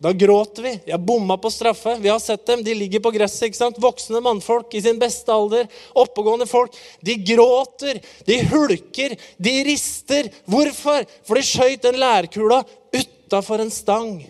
Da 0.00 0.12
gråter 0.16 0.64
vi. 0.64 0.72
Jeg 0.88 1.04
bomma 1.04 1.36
på 1.40 1.50
straffe. 1.52 1.92
Vi 2.00 2.08
har 2.08 2.20
sett 2.24 2.46
dem. 2.48 2.62
De 2.64 2.72
ligger 2.76 3.02
på 3.04 3.12
gresset. 3.12 3.50
ikke 3.50 3.58
sant? 3.58 3.80
Voksne 3.80 4.22
mannfolk 4.24 4.72
i 4.72 4.80
sin 4.84 5.00
beste 5.00 5.32
alder. 5.32 5.68
Oppegående 5.92 6.48
folk. 6.48 6.76
De 7.04 7.18
gråter, 7.20 8.00
de 8.24 8.38
hulker, 8.48 9.16
de 9.36 9.54
rister. 9.68 10.30
Hvorfor? 10.48 11.04
For 11.28 11.36
de 11.36 11.44
skøyt 11.44 11.84
den 11.84 12.00
lærkula 12.00 12.62
utafor 12.96 13.60
en 13.60 13.72
stang. 13.74 14.22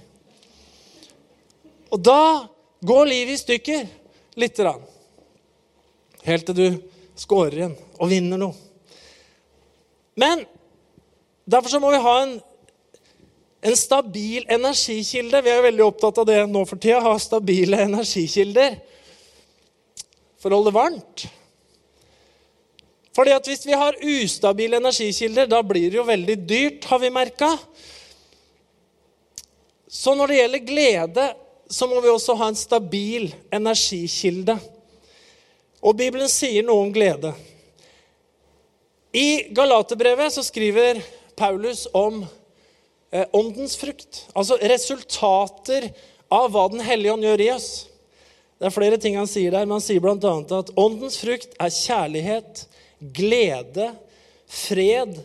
Og 1.90 1.98
da 2.00 2.46
går 2.86 3.10
livet 3.10 3.34
i 3.34 3.42
stykker 3.42 3.86
lite 4.40 4.62
grann. 4.62 4.84
Helt 6.24 6.46
til 6.48 6.58
du 6.58 6.78
scorer 7.18 7.56
igjen 7.58 7.76
og 7.98 8.10
vinner 8.12 8.40
noe. 8.40 8.54
Men 10.20 10.44
derfor 11.44 11.72
så 11.72 11.80
må 11.82 11.90
vi 11.92 12.04
ha 12.04 12.14
en 12.22 12.38
en 13.60 13.76
stabil 13.76 14.44
energikilde. 14.48 15.42
Vi 15.42 15.50
er 15.52 15.58
jo 15.58 15.66
veldig 15.66 15.84
opptatt 15.84 16.20
av 16.22 16.28
det 16.28 16.38
nå 16.48 16.62
for 16.68 16.80
tida. 16.80 17.02
Ha 17.04 17.12
stabile 17.20 17.82
energikilder 17.84 18.78
for 20.40 20.52
å 20.52 20.60
holde 20.60 20.72
varmt. 20.74 21.26
Fordi 23.16 23.34
at 23.34 23.46
Hvis 23.46 23.66
vi 23.66 23.76
har 23.76 23.98
ustabile 24.00 24.78
energikilder, 24.80 25.46
da 25.50 25.60
blir 25.62 25.90
det 25.90 25.98
jo 25.98 26.06
veldig 26.08 26.36
dyrt, 26.48 26.84
har 26.88 26.98
vi 27.02 27.10
merka. 27.12 27.50
Så 29.90 30.14
når 30.14 30.30
det 30.30 30.36
gjelder 30.38 30.64
glede, 30.64 31.24
så 31.70 31.86
må 31.86 32.00
vi 32.02 32.10
også 32.10 32.34
ha 32.36 32.50
en 32.50 32.58
stabil 32.58 33.30
energikilde. 33.54 34.58
Og 35.80 35.96
Bibelen 35.96 36.28
sier 36.28 36.66
noe 36.66 36.84
om 36.84 36.92
glede. 36.92 37.32
I 39.16 39.52
Galaterbrevet 39.54 40.34
så 40.34 40.44
skriver 40.46 41.00
Paulus 41.38 41.86
om 41.96 42.20
Eh, 43.10 43.26
åndens 43.32 43.76
frukt. 43.76 44.26
Altså 44.32 44.58
resultater 44.62 45.90
av 46.28 46.50
hva 46.54 46.68
Den 46.70 46.82
hellige 46.86 47.12
ånd 47.12 47.26
gjør 47.26 47.42
i 47.42 47.48
oss. 47.56 47.70
Det 48.60 48.68
er 48.68 48.74
flere 48.74 48.98
ting 49.00 49.16
han 49.18 49.30
sier 49.30 49.50
der, 49.50 49.66
men 49.66 49.78
han 49.78 49.82
sier 49.82 50.02
bl.a. 50.04 50.34
at 50.60 50.70
åndens 50.78 51.16
frukt 51.18 51.56
er 51.58 51.72
kjærlighet, 51.74 52.66
glede, 53.16 53.88
fred, 54.46 55.16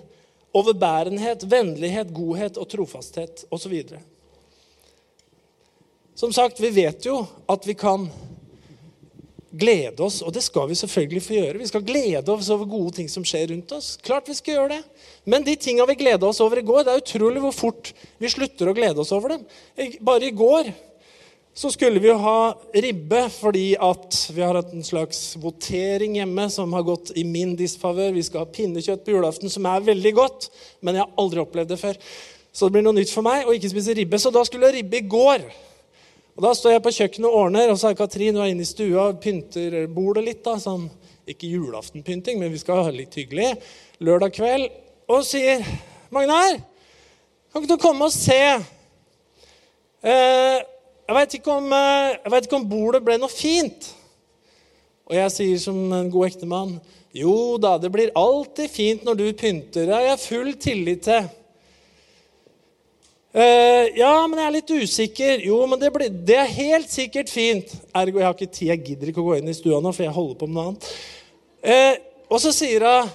overbærenhet, 0.55 1.43
vennlighet, 1.51 2.13
godhet 2.15 2.57
og 2.57 2.69
trofasthet 2.71 3.43
osv. 3.53 3.75
Som 6.15 6.31
sagt, 6.33 6.59
vi 6.59 6.69
vet 6.71 7.05
jo 7.05 7.25
at 7.51 7.65
vi 7.67 7.73
kan 7.75 8.05
glede 9.55 10.03
oss, 10.03 10.21
og 10.23 10.31
det 10.35 10.43
skal 10.43 10.69
vi 10.69 10.77
selvfølgelig 10.79 11.23
få 11.23 11.35
gjøre. 11.35 11.59
Vi 11.59 11.67
skal 11.67 11.83
glede 11.83 12.31
oss 12.31 12.49
over 12.51 12.67
gode 12.71 12.97
ting 12.97 13.09
som 13.11 13.23
skjer 13.27 13.49
rundt 13.51 13.71
oss. 13.75 13.95
Klart 14.03 14.29
vi 14.31 14.35
skal 14.37 14.57
gjøre 14.57 14.77
det. 14.77 14.81
Men 15.27 15.43
de 15.43 15.55
tinga 15.59 15.83
vi 15.89 15.97
gleda 15.99 16.27
oss 16.27 16.39
over 16.43 16.59
i 16.59 16.65
går, 16.65 16.85
det 16.85 16.93
er 16.93 17.03
utrolig 17.03 17.43
hvor 17.43 17.55
fort 17.55 17.91
vi 18.19 18.31
slutter 18.31 18.71
å 18.71 18.75
glede 18.75 19.03
oss 19.03 19.11
over 19.15 19.35
dem. 19.35 19.43
Bare 20.03 20.29
i 20.29 20.35
går 20.35 20.71
så 21.55 21.71
skulle 21.71 21.99
vi 22.03 22.09
jo 22.09 22.17
ha 22.19 22.39
ribbe 22.83 23.21
fordi 23.31 23.67
at 23.79 24.21
vi 24.35 24.43
har 24.43 24.55
hatt 24.59 24.73
en 24.75 24.83
slags 24.83 25.21
votering 25.39 26.17
hjemme 26.19 26.47
som 26.51 26.71
har 26.75 26.87
gått 26.87 27.13
i 27.15 27.23
min 27.27 27.53
disfavør. 27.59 28.15
Vi 28.15 28.25
skal 28.27 28.43
ha 28.43 28.53
pinnekjøtt 28.55 29.03
på 29.03 29.15
julaften, 29.15 29.51
som 29.51 29.67
er 29.71 29.87
veldig 29.87 30.15
godt, 30.15 30.49
men 30.79 30.95
jeg 30.95 31.05
har 31.05 31.21
aldri 31.23 31.43
opplevd 31.43 31.75
det 31.75 31.79
før. 31.79 31.99
Så 32.55 32.67
det 32.67 32.75
blir 32.75 32.87
noe 32.87 32.95
nytt 32.95 33.11
for 33.11 33.23
meg 33.23 33.47
å 33.47 33.55
ikke 33.55 33.71
spise 33.71 33.95
ribbe. 33.95 34.19
Så 34.19 34.31
da 34.35 34.43
skulle 34.47 34.67
jeg 34.67 34.81
ribbe 34.81 34.99
i 34.99 35.07
går. 35.11 35.47
Og 36.35 36.43
Da 36.43 36.51
står 36.51 36.73
jeg 36.73 36.83
på 36.83 36.91
kjøkkenet 36.91 37.29
og 37.29 37.35
ordner, 37.45 37.69
og 37.71 37.77
så 37.79 37.89
er 37.89 37.95
Katrin 37.95 38.35
hun 38.35 38.43
er 38.43 38.49
inne 38.51 38.65
i 38.65 38.67
stua 38.67 39.05
og 39.07 39.21
pynter 39.23 39.85
bordet 39.87 40.25
litt. 40.25 40.43
da, 40.43 40.57
sånn, 40.59 40.89
Ikke 41.27 41.47
julaftenpynting, 41.47 42.37
men 42.39 42.51
vi 42.51 42.59
skal 42.59 42.83
ha 42.83 42.91
litt 42.91 43.15
hyggelig. 43.15 43.55
Lørdag 43.99 44.33
kveld. 44.35 44.69
Og 45.07 45.23
sier 45.23 45.63
'Magnar, 46.11 46.61
kan 47.51 47.61
ikke 47.61 47.67
du 47.67 47.77
komme 47.77 48.05
og 48.05 48.11
se?' 48.11 48.65
Eh, 50.03 50.61
jeg 51.07 51.15
veit 51.15 51.33
ikke, 51.33 51.51
eh, 51.51 52.41
ikke 52.41 52.55
om 52.55 52.69
bordet 52.69 53.03
ble 53.03 53.17
noe 53.17 53.29
fint. 53.29 53.95
Og 55.07 55.15
jeg 55.15 55.31
sier 55.31 55.57
som 55.57 55.93
en 55.93 56.11
god 56.11 56.27
ektemann 56.27 56.79
jo 57.15 57.57
da, 57.57 57.77
det 57.77 57.89
blir 57.89 58.11
alltid 58.13 58.69
fint 58.69 59.03
når 59.03 59.15
du 59.15 59.33
pynter. 59.33 59.85
Det 59.85 59.93
har 59.93 60.01
jeg 60.01 60.19
full 60.19 60.53
tillit 60.53 61.01
til. 61.01 61.29
Uh, 63.35 63.89
ja, 63.99 64.13
men 64.31 64.39
jeg 64.39 64.47
er 64.47 64.53
litt 64.55 64.69
usikker. 64.71 65.41
Jo, 65.43 65.57
men 65.67 65.79
det, 65.81 65.89
blir, 65.91 66.11
det, 66.27 66.37
er 66.39 66.51
helt 66.55 66.87
sikkert 66.87 67.27
fint. 67.27 67.73
Ergo, 67.91 68.21
jeg 68.21 68.29
har 68.29 68.37
ikke 68.37 68.47
tid, 68.47 68.69
jeg 68.69 68.83
gidder 68.85 69.11
ikke 69.11 69.19
å 69.19 69.27
gå 69.27 69.39
inn 69.41 69.51
i 69.51 69.55
stua 69.57 69.81
nå, 69.83 69.91
for 69.91 70.05
jeg 70.05 70.15
holder 70.15 70.37
på 70.39 70.47
med 70.47 70.55
noe 70.55 70.69
annet. 70.69 70.87
Uh, 71.65 72.29
og 72.31 72.39
så 72.39 72.53
sier 72.55 72.85
hun 72.87 73.11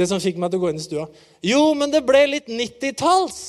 det 0.00 0.08
som 0.08 0.22
fikk 0.24 0.40
meg 0.40 0.48
til 0.48 0.56
å 0.56 0.64
gå 0.64 0.72
inn 0.72 0.80
i 0.80 0.86
stua. 0.86 1.04
Jo, 1.44 1.60
men 1.76 1.92
det 1.92 2.00
ble 2.08 2.24
litt 2.32 2.48
90-talls. 2.48 3.44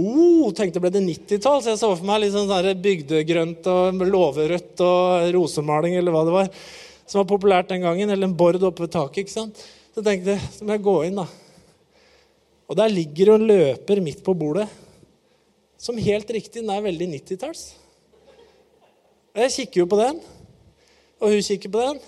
Oh, 0.00 0.48
tenkte 0.56 0.80
ble 0.80 0.94
det 0.94 1.04
90-talls? 1.04 1.68
Jeg 1.68 1.82
så 1.84 1.92
for 1.92 2.08
meg 2.08 2.22
litt 2.24 2.32
sånn 2.32 2.72
bygdegrønt 2.80 3.68
og 3.68 4.00
låverødt 4.00 4.80
og 4.88 5.30
rosemaling 5.36 6.00
eller 6.00 6.16
hva 6.16 6.24
det 6.24 6.38
var, 6.40 6.52
som 7.04 7.20
var 7.20 7.32
populært 7.36 7.74
den 7.74 7.84
gangen. 7.84 8.08
Eller 8.08 8.24
en 8.24 8.38
bord 8.40 8.56
oppe 8.64 8.88
ved 8.88 8.96
taket. 8.96 9.26
ikke 9.26 9.36
sant? 9.36 9.66
Så 9.92 10.00
tenkte 10.00 10.38
jeg 10.38 10.54
så 10.56 10.64
må 10.64 10.78
jeg 10.78 10.88
gå 10.88 11.00
inn, 11.10 11.20
da. 11.20 11.28
Og 12.72 12.78
der 12.78 12.94
ligger 12.94 13.34
og 13.34 13.50
løper 13.50 14.00
midt 14.00 14.24
på 14.24 14.32
bordet 14.32 14.70
som 15.80 15.96
helt 15.96 16.30
riktig 16.30 16.60
den 16.60 16.72
er 16.72 16.84
veldig 16.84 17.08
90-talls. 17.16 17.64
Jeg 19.40 19.52
kikker 19.54 19.84
jo 19.84 19.88
på 19.88 20.00
den, 20.00 20.18
og 21.20 21.32
hun 21.32 21.44
kikker 21.46 21.72
på 21.72 21.84
den. 21.86 22.00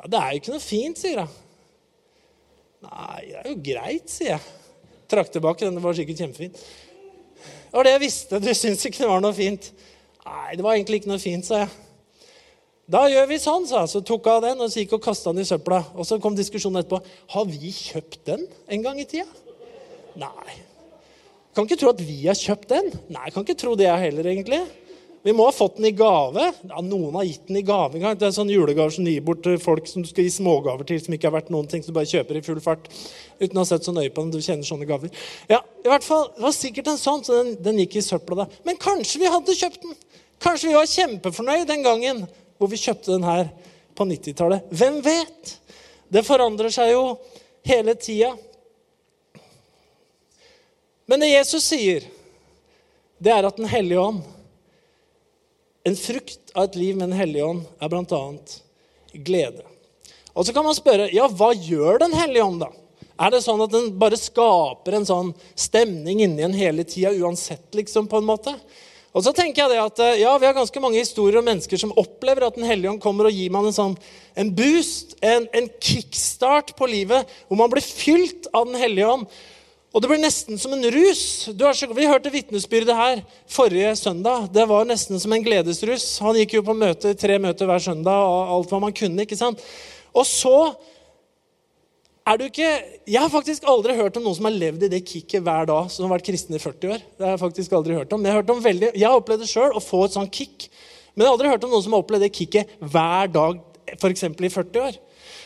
Ja, 0.00 0.06
'Det 0.06 0.18
er 0.18 0.30
jo 0.30 0.40
ikke 0.40 0.52
noe 0.52 0.64
fint', 0.64 0.98
sier 0.98 1.20
hun. 1.20 1.28
'Nei, 2.82 3.20
det 3.26 3.36
er 3.36 3.50
jo 3.50 3.56
greit', 3.56 4.10
sier 4.10 4.34
jeg. 4.36 4.40
Trakk 5.08 5.32
tilbake. 5.32 5.66
Den 5.66 5.82
var 5.82 5.92
sikkert 5.92 6.18
kjempefin. 6.18 6.52
Det 6.52 7.72
var 7.72 7.82
det 7.82 7.92
jeg 7.92 8.00
visste. 8.00 8.40
Du 8.40 8.54
syns 8.54 8.84
ikke 8.86 8.98
det 8.98 9.08
var 9.08 9.20
noe 9.20 9.34
fint. 9.34 9.72
Nei, 10.26 10.56
det 10.56 10.64
var 10.64 10.74
egentlig 10.74 11.00
ikke 11.00 11.12
noe 11.12 11.18
fint, 11.18 11.46
sa 11.46 11.64
jeg. 11.64 11.68
Da 12.90 13.04
gjør 13.06 13.28
vi 13.30 13.38
sånn, 13.38 13.66
sa 13.66 13.84
jeg. 13.84 13.92
Så 13.92 14.00
tok 14.06 14.26
jeg 14.26 14.34
av 14.34 14.42
den 14.42 14.60
og 14.60 14.70
så 14.70 14.82
gikk 14.82 14.96
og 14.98 15.02
kasta 15.02 15.32
den 15.32 15.44
i 15.44 15.48
søpla. 15.48 15.84
Og 15.94 16.06
så 16.06 16.18
kom 16.22 16.34
diskusjonen 16.34 16.82
etterpå. 16.82 17.00
Har 17.34 17.44
vi 17.44 17.70
kjøpt 17.70 18.24
den 18.26 18.46
en 18.68 18.82
gang 18.82 18.98
i 19.00 19.04
tida? 19.04 19.26
Nei. 20.18 20.69
Kan 21.54 21.66
ikke 21.66 21.80
tro 21.80 21.90
at 21.90 22.02
vi 22.04 22.20
har 22.28 22.38
kjøpt 22.38 22.70
den. 22.70 22.92
Nei, 23.10 23.30
kan 23.34 23.42
ikke 23.42 23.58
tro 23.58 23.74
det 23.78 23.88
jeg 23.88 24.04
heller, 24.06 24.28
egentlig. 24.30 24.60
Vi 25.22 25.32
må 25.36 25.44
ha 25.44 25.52
fått 25.52 25.76
den 25.76 25.90
i 25.90 25.92
gave. 25.92 26.46
Ja, 26.64 26.80
Noen 26.80 27.16
har 27.18 27.26
gitt 27.28 27.48
den 27.50 27.58
i 27.60 27.64
gave 27.66 27.98
engang. 27.98 28.14
Det 28.16 28.28
er 28.28 28.32
sånn 28.32 28.48
julegaver 28.52 28.94
som 28.94 29.04
du 29.04 29.10
gir 29.12 29.24
bort 29.24 29.42
til 29.44 29.58
folk 29.60 29.88
som 29.90 30.04
du 30.04 30.08
skal 30.08 30.24
gi 30.24 30.32
smågaver 30.32 30.86
til, 30.88 31.00
som 31.04 31.16
ikke 31.16 31.28
har 31.28 31.34
vært 31.34 31.50
noen 31.52 31.68
ting, 31.68 31.82
som 31.84 31.92
du 31.92 31.98
bare 31.98 32.08
kjøper 32.08 32.38
i 32.38 32.42
full 32.46 32.62
fart 32.64 32.86
uten 33.42 33.58
å 33.58 33.64
ha 33.64 33.68
sett 33.68 33.84
så 33.84 33.92
nøye 33.92 34.12
på 34.14 34.24
den. 34.24 34.32
Du 34.32 34.40
kjenner 34.40 34.64
sånne 34.64 34.88
gaver. 34.88 35.12
Ja, 35.50 35.60
i 35.84 35.90
hvert 35.90 36.06
fall, 36.06 36.30
Det 36.36 36.46
var 36.46 36.54
sikkert 36.56 36.88
en 36.88 37.02
sånn, 37.02 37.24
så 37.26 37.42
den, 37.42 37.52
den 37.60 37.82
gikk 37.82 37.98
i 38.00 38.04
søpla 38.06 38.44
da. 38.44 38.48
Men 38.64 38.80
kanskje 38.80 39.20
vi 39.20 39.34
hadde 39.34 39.58
kjøpt 39.58 39.84
den. 39.84 39.98
Kanskje 40.40 40.70
vi 40.70 40.78
var 40.78 40.88
kjempefornøyd 40.88 41.66
den 41.68 41.84
gangen 41.84 42.22
hvor 42.56 42.70
vi 42.72 42.80
kjøpte 42.80 43.12
den 43.12 43.26
her 43.28 43.50
på 43.98 44.06
90-tallet. 44.08 44.72
Hvem 44.72 45.02
vet? 45.04 45.56
Det 46.08 46.24
forandrer 46.24 46.72
seg 46.72 46.94
jo 46.94 47.04
hele 47.68 47.92
tida. 48.00 48.32
Men 51.10 51.24
det 51.24 51.32
Jesus 51.32 51.64
sier, 51.66 52.04
det 53.18 53.32
er 53.34 53.48
at 53.48 53.56
Den 53.58 53.68
hellige 53.68 54.00
ånd 54.00 54.20
En 55.86 55.96
frukt 55.98 56.52
av 56.54 56.68
et 56.68 56.76
liv 56.78 56.94
med 56.96 57.10
Den 57.10 57.18
hellige 57.18 57.48
ånd 57.48 57.64
er 57.82 57.90
bl.a. 57.90 58.20
glede. 59.26 59.64
Og 60.30 60.46
så 60.46 60.54
kan 60.54 60.64
man 60.66 60.76
spørre 60.76 61.10
ja, 61.10 61.26
hva 61.26 61.50
gjør 61.56 62.04
Den 62.04 62.14
hellige 62.14 62.46
ånd, 62.46 62.62
da? 62.62 62.70
Er 63.20 63.34
det 63.34 63.42
sånn 63.44 63.60
at 63.60 63.72
den 63.74 63.90
bare 64.00 64.16
skaper 64.16 64.96
en 64.96 65.08
sånn 65.08 65.34
stemning 65.58 66.22
inni 66.24 66.46
en 66.46 66.56
hele 66.56 66.86
tida 66.88 67.10
uansett, 67.12 67.66
liksom, 67.76 68.06
på 68.08 68.20
en 68.20 68.28
måte? 68.30 68.54
Og 69.10 69.24
så 69.26 69.32
tenker 69.34 69.64
jeg 69.64 69.74
det 69.74 69.82
at 69.82 70.00
eh, 70.04 70.20
ja, 70.22 70.36
Vi 70.38 70.46
har 70.46 70.56
ganske 70.56 70.82
mange 70.82 71.00
historier 71.02 71.40
om 71.40 71.48
mennesker 71.50 71.80
som 71.80 71.92
opplever 71.98 72.46
at 72.46 72.56
Den 72.56 72.68
hellige 72.68 72.94
ånd 72.94 73.02
kommer 73.02 73.28
og 73.28 73.34
gir 73.34 73.50
man 73.52 73.66
en 73.68 73.76
sånn 73.76 73.96
en 74.38 74.52
boost, 74.54 75.16
en, 75.26 75.48
en 75.52 75.66
kickstart 75.82 76.70
på 76.78 76.86
livet, 76.88 77.26
hvor 77.48 77.58
man 77.58 77.72
blir 77.72 77.84
fylt 77.84 78.46
av 78.54 78.68
Den 78.70 78.78
hellige 78.78 79.10
ånd. 79.10 79.26
Og 79.90 80.02
det 80.02 80.10
blir 80.10 80.20
nesten 80.22 80.58
som 80.60 80.74
en 80.76 80.86
rus. 80.94 81.22
Så, 81.50 81.88
vi 81.96 82.06
hørte 82.06 82.30
vitnesbyrdet 82.30 82.94
her 82.94 83.22
forrige 83.50 83.90
søndag. 83.98 84.46
Det 84.54 84.66
var 84.70 84.86
nesten 84.86 85.18
som 85.18 85.32
en 85.34 85.42
gledesrus. 85.42 86.04
Han 86.22 86.38
gikk 86.38 86.60
jo 86.60 86.66
på 86.66 86.76
møte, 86.78 87.16
tre 87.18 87.40
møter 87.42 87.66
hver 87.66 87.82
søndag 87.82 88.22
og 88.22 88.54
alt 88.54 88.70
hva 88.70 88.80
man 88.86 88.94
kunne. 88.94 89.26
ikke 89.26 89.38
sant? 89.38 89.64
Og 90.14 90.26
så 90.26 90.54
er 92.30 92.38
du 92.38 92.44
ikke 92.46 92.68
Jeg 93.08 93.18
har 93.18 93.32
faktisk 93.32 93.66
aldri 93.66 93.96
hørt 93.98 94.16
om 94.18 94.22
noen 94.22 94.36
som 94.38 94.46
har 94.46 94.54
levd 94.54 94.86
i 94.86 94.92
det 94.92 95.02
kicket 95.02 95.42
hver 95.42 95.66
dag, 95.66 95.90
som 95.90 96.06
har 96.06 96.14
vært 96.14 96.28
kristen 96.28 96.54
i 96.54 96.62
40 96.62 96.94
år. 96.94 97.02
Det 97.18 97.26
har 97.26 97.34
Jeg 97.34 97.42
faktisk 97.42 97.74
aldri 97.74 97.98
hørt 97.98 98.12
om. 98.14 98.22
Jeg 98.22 98.30
har, 98.32 98.42
hørt 98.44 98.54
om 98.54 98.62
veldig, 98.62 98.92
jeg 98.94 99.08
har 99.08 99.18
opplevd 99.18 99.42
det 99.42 99.50
sjøl, 99.50 99.74
å 99.74 99.82
få 99.82 100.04
et 100.06 100.14
sånt 100.14 100.30
kick. 100.30 100.70
Men 101.14 101.24
jeg 101.24 101.32
har 101.32 101.34
aldri 101.34 101.50
hørt 101.50 101.66
om 101.66 101.74
noen 101.74 101.82
som 101.82 101.96
har 101.96 102.04
opplevd 102.04 102.28
det 102.28 102.34
kicket 102.36 102.76
hver 102.78 103.32
dag, 103.34 103.58
f.eks. 103.98 104.28
i 104.30 104.54
40 104.54 104.84
år. 104.86 105.00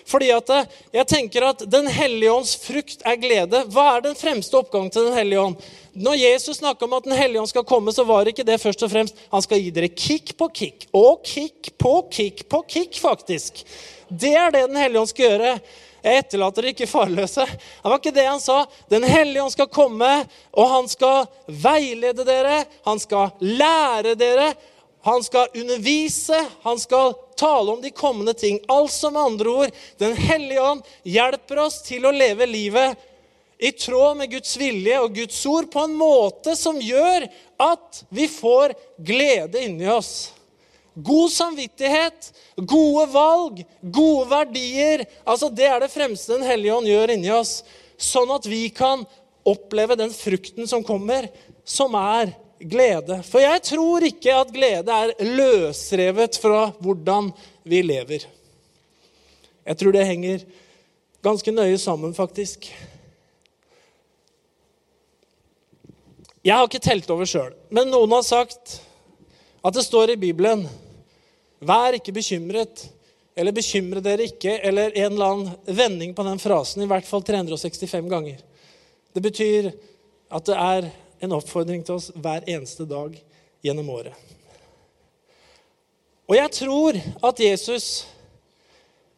Fordi 0.08 0.28
at 0.34 0.50
eh, 0.52 0.66
jeg 0.98 1.08
tenker 1.08 1.46
at 1.48 1.64
Den 1.70 1.88
hellige 1.90 2.32
ånds 2.32 2.54
frukt 2.60 3.04
er 3.06 3.16
glede. 3.20 3.64
Hva 3.72 3.86
er 3.94 4.04
den 4.04 4.18
fremste 4.18 4.58
oppgangen 4.60 4.92
til 4.92 5.08
Den 5.08 5.16
hellige 5.18 5.40
ånd? 5.40 5.70
Når 5.94 6.18
Jesus 6.18 6.58
snakka 6.58 6.84
om 6.84 6.96
at 6.98 7.08
Den 7.08 7.16
hellige 7.16 7.40
ånd 7.40 7.52
skal 7.52 7.66
komme, 7.68 7.92
så 7.94 8.04
var 8.04 8.24
det 8.24 8.34
ikke 8.34 8.46
det 8.46 8.60
først 8.62 8.84
og 8.84 8.92
fremst. 8.92 9.24
Han 9.32 9.44
skal 9.44 9.62
gi 9.62 9.72
dere 9.74 9.88
kick 9.88 10.34
på 10.38 10.50
kick 10.52 10.86
og 10.92 11.24
kick 11.24 11.72
på 11.80 11.96
kick 12.12 12.44
på 12.48 12.62
kick, 12.68 13.00
faktisk. 13.00 13.64
Det 14.08 14.34
er 14.34 14.52
det 14.52 14.68
Den 14.68 14.80
hellige 14.82 15.00
ånd 15.00 15.12
skal 15.12 15.30
gjøre. 15.30 15.56
Jeg 16.04 16.20
etterlater 16.20 16.60
dere 16.60 16.74
ikke 16.74 16.90
farløse. 16.90 17.46
Det 17.48 17.88
var 17.88 17.96
ikke 17.96 18.12
det 18.12 18.26
han 18.28 18.42
sa. 18.42 18.58
Den 18.92 19.06
hellige 19.08 19.40
ånd 19.46 19.54
skal 19.54 19.70
komme, 19.72 20.10
og 20.52 20.68
han 20.68 20.90
skal 20.92 21.24
veilede 21.48 22.26
dere. 22.28 22.58
Han 22.84 23.00
skal 23.00 23.32
lære 23.40 24.12
dere. 24.20 24.50
Han 25.04 25.24
skal 25.24 25.46
undervise. 25.54 26.38
Han 26.62 26.78
skal 26.80 27.14
tale 27.36 27.72
om 27.72 27.82
de 27.82 27.90
kommende 27.90 28.32
ting. 28.34 28.60
Altså 28.68 29.10
med 29.10 29.22
andre 29.22 29.50
ord, 29.50 29.70
Den 29.98 30.16
hellige 30.16 30.62
ånd 30.62 30.82
hjelper 31.02 31.60
oss 31.66 31.82
til 31.84 32.06
å 32.08 32.12
leve 32.14 32.46
livet 32.48 32.96
i 33.58 33.70
tråd 33.72 34.16
med 34.16 34.30
Guds 34.32 34.56
vilje 34.56 35.00
og 35.00 35.12
Guds 35.16 35.38
ord 35.46 35.68
på 35.72 35.84
en 35.84 35.92
måte 35.96 36.56
som 36.56 36.80
gjør 36.80 37.26
at 37.60 38.00
vi 38.08 38.26
får 38.28 38.74
glede 38.98 39.62
inni 39.64 39.86
oss. 39.92 40.32
God 40.94 41.32
samvittighet, 41.32 42.30
gode 42.56 43.04
valg, 43.12 43.60
gode 43.82 44.28
verdier. 44.30 45.04
altså 45.24 45.50
Det 45.50 45.66
er 45.68 45.80
det 45.84 45.92
fremste 45.92 46.36
Den 46.36 46.46
hellige 46.46 46.74
ånd 46.74 46.88
gjør 46.88 47.14
inni 47.14 47.32
oss. 47.34 47.58
Sånn 47.98 48.30
at 48.34 48.46
vi 48.46 48.68
kan 48.72 49.04
oppleve 49.44 49.96
den 50.00 50.12
frukten 50.14 50.68
som 50.70 50.84
kommer, 50.86 51.28
som 51.64 51.94
er 51.98 52.32
glede. 52.58 53.20
For 53.26 53.42
jeg 53.42 53.62
tror 53.70 54.06
ikke 54.06 54.34
at 54.34 54.52
glede 54.54 54.94
er 54.94 55.12
løsrevet 55.36 56.38
fra 56.42 56.68
hvordan 56.80 57.30
vi 57.64 57.82
lever. 57.82 58.26
Jeg 59.64 59.78
tror 59.80 59.96
det 59.96 60.06
henger 60.06 60.44
ganske 61.24 61.54
nøye 61.54 61.78
sammen, 61.80 62.14
faktisk. 62.14 62.68
Jeg 66.44 66.56
har 66.56 66.66
ikke 66.68 66.82
telt 66.84 67.08
over 67.10 67.24
sjøl, 67.24 67.54
men 67.72 67.88
noen 67.88 68.12
har 68.12 68.24
sagt 68.26 68.80
at 69.64 69.72
det 69.72 69.86
står 69.86 70.12
i 70.12 70.20
Bibelen 70.20 70.66
Vær 71.64 71.96
ikke 71.96 72.12
bekymret, 72.12 72.82
eller 73.32 73.54
bekymre 73.56 74.02
dere 74.04 74.26
ikke, 74.28 74.58
eller 74.68 74.92
en 74.92 75.14
eller 75.14 75.30
annen 75.30 75.76
vending 75.78 76.12
på 76.12 76.26
den 76.26 76.42
frasen, 76.42 76.82
i 76.84 76.88
hvert 76.90 77.06
fall 77.08 77.24
365 77.24 78.10
ganger. 78.10 78.42
Det 79.16 79.22
betyr 79.24 79.70
at 80.28 80.44
det 80.44 80.58
er 80.58 80.90
en 81.24 81.36
oppfordring 81.36 81.82
til 81.84 81.98
oss 81.98 82.10
hver 82.14 82.46
eneste 82.50 82.86
dag 82.88 83.16
gjennom 83.64 83.90
året. 83.94 84.14
Og 86.24 86.36
jeg 86.38 86.52
tror 86.56 86.96
at 87.28 87.40
Jesus 87.42 87.88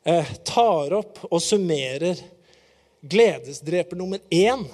eh, 0.06 0.32
tar 0.46 0.96
opp 0.96 1.20
og 1.28 1.42
summerer 1.42 2.18
gledesdreper 3.06 3.98
nummer 3.98 4.22
én 4.30 4.64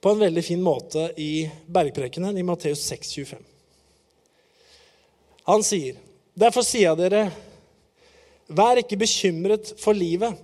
på 0.00 0.10
en 0.10 0.22
veldig 0.22 0.44
fin 0.44 0.62
måte 0.64 1.10
i 1.20 1.44
bergprekenen 1.68 2.38
i 2.38 2.44
Matteus 2.46 2.86
25. 2.88 3.36
Han 5.44 5.62
sier, 5.66 5.96
'Derfor 6.34 6.64
sier 6.64 6.88
jeg 6.88 6.96
dere, 6.96 7.22
vær 8.48 8.80
ikke 8.80 8.96
bekymret 8.96 9.74
for 9.80 9.92
livet, 9.96 10.36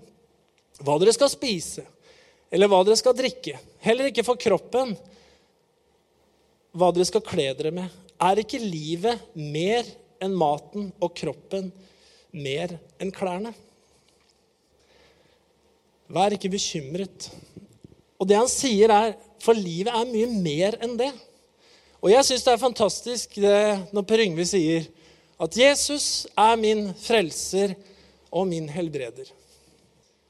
hva 0.82 0.98
dere 1.00 1.14
skal 1.14 1.30
spise, 1.32 1.84
eller 2.52 2.68
hva 2.68 2.82
dere 2.84 2.98
skal 3.00 3.16
drikke, 3.16 3.56
heller 3.80 4.10
ikke 4.10 4.24
for 4.26 4.36
kroppen, 4.36 4.92
hva 6.76 6.92
dere 6.92 7.08
skal 7.08 7.24
kle 7.24 7.48
dere 7.56 7.72
med. 7.74 7.92
Er 8.20 8.40
ikke 8.40 8.60
livet 8.60 9.20
mer 9.34 9.86
enn 10.22 10.36
maten 10.36 10.90
og 11.00 11.14
kroppen 11.16 11.70
mer 12.36 12.76
enn 13.00 13.12
klærne? 13.14 13.52
Vær 16.12 16.36
ikke 16.36 16.52
bekymret. 16.52 17.30
Og 18.20 18.28
det 18.28 18.38
han 18.38 18.50
sier, 18.50 18.92
er 18.92 19.16
for 19.42 19.56
livet 19.56 19.92
er 19.92 20.12
mye 20.12 20.28
mer 20.32 20.78
enn 20.84 20.94
det. 21.00 21.10
Og 22.02 22.12
jeg 22.12 22.28
syns 22.28 22.44
det 22.46 22.52
er 22.52 22.62
fantastisk 22.62 23.40
det 23.42 23.60
når 23.96 24.06
Per 24.06 24.22
Yngve 24.22 24.46
sier 24.48 24.86
at 25.42 25.56
Jesus 25.58 26.26
er 26.38 26.54
min 26.60 26.88
frelser 26.96 27.74
og 28.30 28.46
min 28.48 28.68
helbreder. 28.72 29.28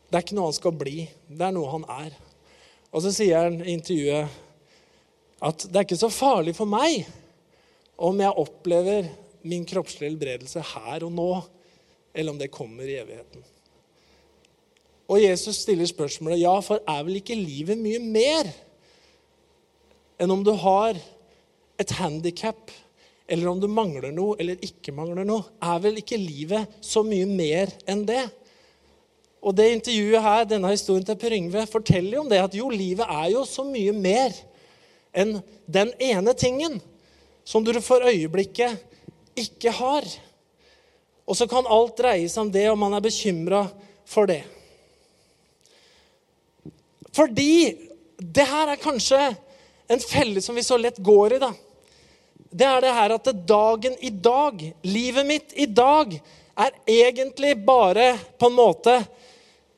Det 0.06 0.14
er 0.14 0.24
ikke 0.24 0.38
noe 0.38 0.50
han 0.50 0.56
skal 0.56 0.74
bli, 0.78 1.06
det 1.28 1.46
er 1.46 1.54
noe 1.54 1.70
han 1.70 1.86
er. 1.90 2.14
Og 2.94 3.02
så 3.04 3.12
sier 3.14 3.46
han 3.46 3.60
i 3.60 3.74
intervjuet 3.74 4.42
at 5.44 5.66
det 5.68 5.76
er 5.76 5.84
ikke 5.84 5.98
så 6.00 6.12
farlig 6.12 6.54
for 6.56 6.68
meg 6.68 7.04
om 7.96 8.16
jeg 8.20 8.40
opplever 8.40 9.10
min 9.46 9.66
kroppslige 9.68 10.10
helbredelse 10.10 10.62
her 10.74 11.04
og 11.06 11.12
nå, 11.12 11.30
eller 12.16 12.32
om 12.32 12.40
det 12.40 12.52
kommer 12.52 12.88
i 12.88 12.98
evigheten. 13.00 13.44
Og 15.06 15.20
Jesus 15.22 15.62
stiller 15.62 15.86
spørsmålet 15.86 16.42
ja, 16.42 16.54
for 16.64 16.82
er 16.82 17.04
vel 17.06 17.20
ikke 17.20 17.36
livet 17.38 17.78
mye 17.78 18.00
mer 18.02 18.48
enn 20.18 20.32
om 20.32 20.42
du 20.42 20.52
har 20.56 20.96
et 21.76 21.92
handikap, 21.98 22.72
eller 23.28 23.50
om 23.50 23.60
du 23.60 23.68
mangler 23.68 24.14
noe 24.14 24.38
eller 24.40 24.58
ikke 24.64 24.94
mangler 24.96 25.26
noe? 25.28 25.44
Er 25.60 25.80
vel 25.84 26.00
ikke 26.00 26.18
livet 26.18 26.78
så 26.80 27.02
mye 27.06 27.26
mer 27.28 27.72
enn 27.86 28.04
det? 28.08 28.24
Og 29.46 29.54
det 29.54 29.68
intervjuet 29.74 30.24
her, 30.24 30.46
denne 30.48 30.72
historien 30.72 31.04
til 31.06 31.18
Per 31.20 31.34
Yngve 31.36 31.66
forteller 31.70 32.16
jo 32.16 32.24
om 32.24 32.30
det 32.30 32.40
at 32.42 32.54
jo, 32.56 32.70
livet 32.72 33.06
er 33.06 33.28
jo 33.34 33.44
så 33.46 33.66
mye 33.66 33.92
mer 33.94 34.34
enn 35.16 35.38
den 35.66 35.92
ene 36.02 36.34
tingen 36.36 36.78
som 37.46 37.64
du 37.64 37.72
for 37.80 38.04
øyeblikket 38.04 38.76
ikke 39.38 39.72
har. 39.78 40.06
Og 41.26 41.36
så 41.38 41.48
kan 41.50 41.66
alt 41.66 41.96
dreie 41.98 42.28
seg 42.30 42.46
om 42.46 42.52
det, 42.54 42.66
og 42.70 42.78
man 42.78 42.94
er 42.96 43.04
bekymra 43.04 43.64
for 44.06 44.28
det. 44.30 44.42
Fordi 47.16 47.74
det 48.18 48.46
her 48.46 48.72
er 48.72 48.80
kanskje 48.82 49.20
en 49.88 50.02
felle 50.02 50.42
som 50.42 50.56
vi 50.56 50.64
så 50.66 50.78
lett 50.78 50.98
går 51.02 51.36
i. 51.36 51.42
da. 51.42 51.52
Det 52.50 52.66
er 52.66 52.82
det 52.84 52.96
her 52.96 53.14
at 53.16 53.30
dagen 53.48 53.96
i 54.00 54.10
dag, 54.10 54.62
livet 54.82 55.26
mitt 55.26 55.54
i 55.56 55.66
dag, 55.66 56.12
er 56.56 56.76
egentlig 56.88 57.52
bare 57.66 58.14
på 58.38 58.48
en 58.48 58.56
måte 58.56 58.94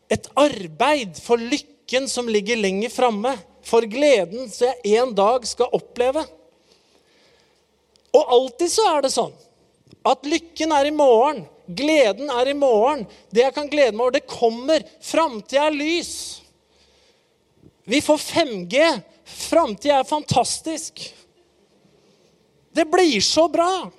et 0.08 0.28
arbeid 0.38 1.18
for 1.20 1.40
lykken 1.40 2.06
som 2.08 2.28
ligger 2.30 2.60
lenger 2.60 2.92
framme. 2.92 3.34
For 3.66 3.86
gleden 3.90 4.48
som 4.52 4.70
jeg 4.70 5.00
en 5.00 5.14
dag 5.16 5.46
skal 5.46 5.74
oppleve. 5.76 6.24
Og 8.14 8.34
alltid 8.38 8.72
så 8.72 8.86
er 8.94 9.04
det 9.04 9.12
sånn 9.14 9.34
at 10.08 10.26
lykken 10.28 10.72
er 10.72 10.88
i 10.88 10.94
morgen. 10.94 11.42
Gleden 11.66 12.30
er 12.32 12.48
i 12.48 12.56
morgen. 12.56 13.04
Det 13.30 13.42
jeg 13.44 13.54
kan 13.56 13.68
glede 13.68 13.92
meg 13.92 14.06
over, 14.06 14.16
det 14.16 14.30
kommer. 14.30 14.84
Framtida 15.04 15.66
er 15.68 15.76
lys. 15.76 16.14
Vi 17.88 18.00
får 18.04 18.22
5G. 18.24 18.88
Framtida 19.48 20.00
er 20.00 20.08
fantastisk. 20.08 21.02
Det 22.72 22.86
blir 22.88 23.20
så 23.20 23.48
bra. 23.52 23.90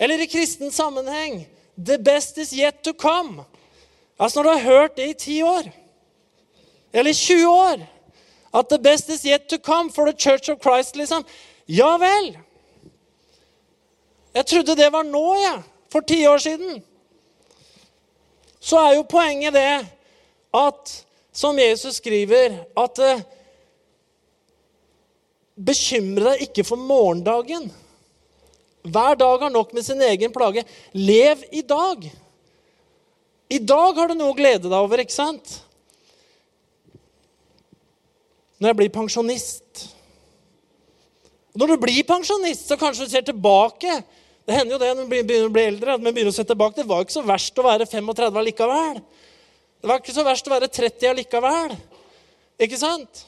Eller 0.00 0.22
i 0.22 0.30
kristen 0.30 0.72
sammenheng 0.72 1.44
The 1.76 1.98
best 1.98 2.38
is 2.38 2.52
yet 2.52 2.82
to 2.84 2.92
come. 2.92 3.44
Altså 4.20 4.40
Når 4.40 4.42
du 4.42 4.50
har 4.50 4.64
hørt 4.64 4.96
det 4.96 5.08
i 5.08 5.12
ti 5.14 5.42
år, 5.42 5.70
eller 6.92 7.12
20 7.12 7.46
år 7.46 7.86
At 8.52 8.68
the 8.68 8.78
best 8.78 9.08
is 9.08 9.24
yet 9.24 9.48
to 9.48 9.58
come 9.58 9.90
for 9.90 10.06
the 10.06 10.16
Church 10.18 10.48
of 10.48 10.58
Christ, 10.58 10.96
liksom. 10.96 11.24
Ja 11.66 11.96
vel. 11.98 12.38
Jeg 14.34 14.46
trodde 14.46 14.76
det 14.76 14.92
var 14.92 15.06
nå, 15.06 15.34
jeg. 15.34 15.44
Ja, 15.44 15.62
for 15.90 16.00
ti 16.00 16.26
år 16.26 16.38
siden. 16.38 16.82
Så 18.60 18.78
er 18.78 18.96
jo 18.96 19.06
poenget 19.06 19.54
det 19.54 19.86
at 20.54 20.96
som 21.32 21.58
Jesus 21.58 22.00
skriver, 22.02 22.58
at 22.76 22.98
eh, 22.98 23.22
Bekymre 25.60 26.32
deg 26.32 26.46
ikke 26.46 26.64
for 26.64 26.80
morgendagen. 26.80 27.66
Hver 28.80 29.18
dag 29.20 29.42
har 29.42 29.50
nok 29.52 29.74
med 29.76 29.84
sin 29.84 30.00
egen 30.02 30.32
plage. 30.32 30.64
Lev 30.96 31.42
i 31.52 31.60
dag. 31.60 32.06
I 33.50 33.58
dag 33.58 33.98
har 33.98 34.08
du 34.08 34.14
noe 34.16 34.32
å 34.32 34.38
glede 34.38 34.70
deg 34.70 34.78
over, 34.78 35.02
ikke 35.02 35.12
sant? 35.12 35.58
Når 38.60 38.68
jeg 38.68 38.76
blir 38.76 38.92
pensjonist 38.92 39.86
Når 41.56 41.72
du 41.72 41.76
blir 41.82 42.04
pensjonist, 42.06 42.68
så 42.68 42.76
kanskje 42.78 43.08
du 43.08 43.10
ser 43.10 43.24
tilbake. 43.26 43.96
Det 44.46 44.54
hender 44.54 44.76
jo 44.76 44.82
det 44.82 44.90
når 44.94 45.06
du 45.06 45.10
begynner 45.10 45.48
å 45.48 45.54
bli 45.54 45.64
eldre, 45.66 45.96
at 45.96 46.02
vi 46.02 46.12
begynner 46.12 46.30
å 46.30 46.36
se 46.36 46.44
tilbake. 46.46 46.78
Det 46.78 46.86
var 46.86 47.02
ikke 47.02 47.16
så 47.16 47.24
verst 47.26 47.58
å 47.58 47.64
være 47.66 47.88
35 47.90 48.38
allikevel. 48.38 49.00
Det 49.80 49.90
var 49.90 49.98
ikke 49.98 50.14
så 50.14 50.24
verst 50.26 50.46
å 50.46 50.52
være 50.52 50.68
30 50.70 51.10
allikevel. 51.10 51.74
Ikke 52.60 52.78
sant? 52.78 53.24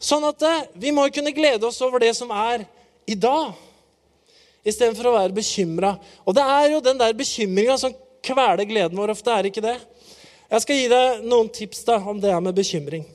Sånn 0.00 0.26
at 0.28 0.44
eh, 0.44 0.66
vi 0.82 0.92
må 0.96 1.06
kunne 1.14 1.32
glede 1.36 1.64
oss 1.68 1.80
over 1.84 2.02
det 2.02 2.12
som 2.18 2.32
er 2.34 2.66
i 3.08 3.16
dag, 3.16 3.52
istedenfor 4.64 5.10
å 5.10 5.14
være 5.16 5.36
bekymra. 5.36 5.94
Og 6.24 6.36
det 6.36 6.44
er 6.44 6.66
jo 6.74 6.82
den 6.84 7.00
der 7.00 7.16
bekymringa 7.16 7.78
som 7.80 7.94
kveler 8.24 8.68
gleden 8.68 9.00
vår 9.00 9.14
ofte, 9.14 9.32
er 9.32 9.48
ikke 9.48 9.64
det? 9.64 9.78
Jeg 10.50 10.64
skal 10.66 10.80
gi 10.80 10.90
deg 10.92 11.24
noen 11.30 11.48
tips 11.52 11.84
da, 11.88 12.00
om 12.00 12.20
det 12.20 12.32
her 12.32 12.44
med 12.44 12.56
bekymring. 12.56 13.06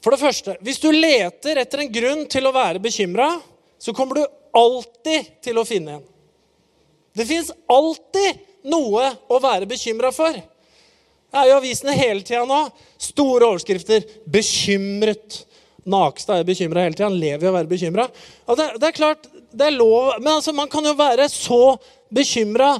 For 0.00 0.14
det 0.14 0.22
første, 0.22 0.56
hvis 0.64 0.80
du 0.80 0.88
leter 0.94 1.60
etter 1.60 1.82
en 1.82 1.92
grunn 1.92 2.22
til 2.30 2.48
å 2.48 2.54
være 2.54 2.80
bekymra, 2.82 3.34
så 3.80 3.92
kommer 3.96 4.20
du 4.20 4.38
alltid 4.56 5.28
til 5.44 5.60
å 5.60 5.66
finne 5.68 5.98
en. 5.98 6.06
Det 7.16 7.26
fins 7.28 7.50
alltid 7.68 8.40
noe 8.70 9.10
å 9.28 9.40
være 9.42 9.68
bekymra 9.68 10.12
for. 10.14 10.36
Det 11.30 11.38
er 11.38 11.50
jo 11.50 11.58
avisene 11.60 11.94
hele 11.94 12.24
tida 12.26 12.42
nå. 12.48 12.64
Store 12.98 13.52
overskrifter. 13.52 14.06
'Bekymret'. 14.26 15.44
Nakstad 15.90 16.42
er 16.42 16.48
bekymra 16.48 16.84
hele 16.84 16.96
tida. 16.96 17.08
Han 17.08 17.20
lever 17.20 17.46
i 17.46 17.50
å 17.50 17.54
være 17.54 17.70
bekymra. 17.70 18.06
Det, 18.46 18.66
det, 18.76 18.88
er 18.88 18.96
klart, 18.96 19.28
det 19.52 19.66
er 19.66 19.78
lov 19.78 20.18
Men 20.20 20.34
altså, 20.36 20.52
man 20.52 20.68
kan 20.68 20.84
jo 20.84 20.92
være 20.98 21.28
så 21.32 21.78
bekymra. 22.12 22.74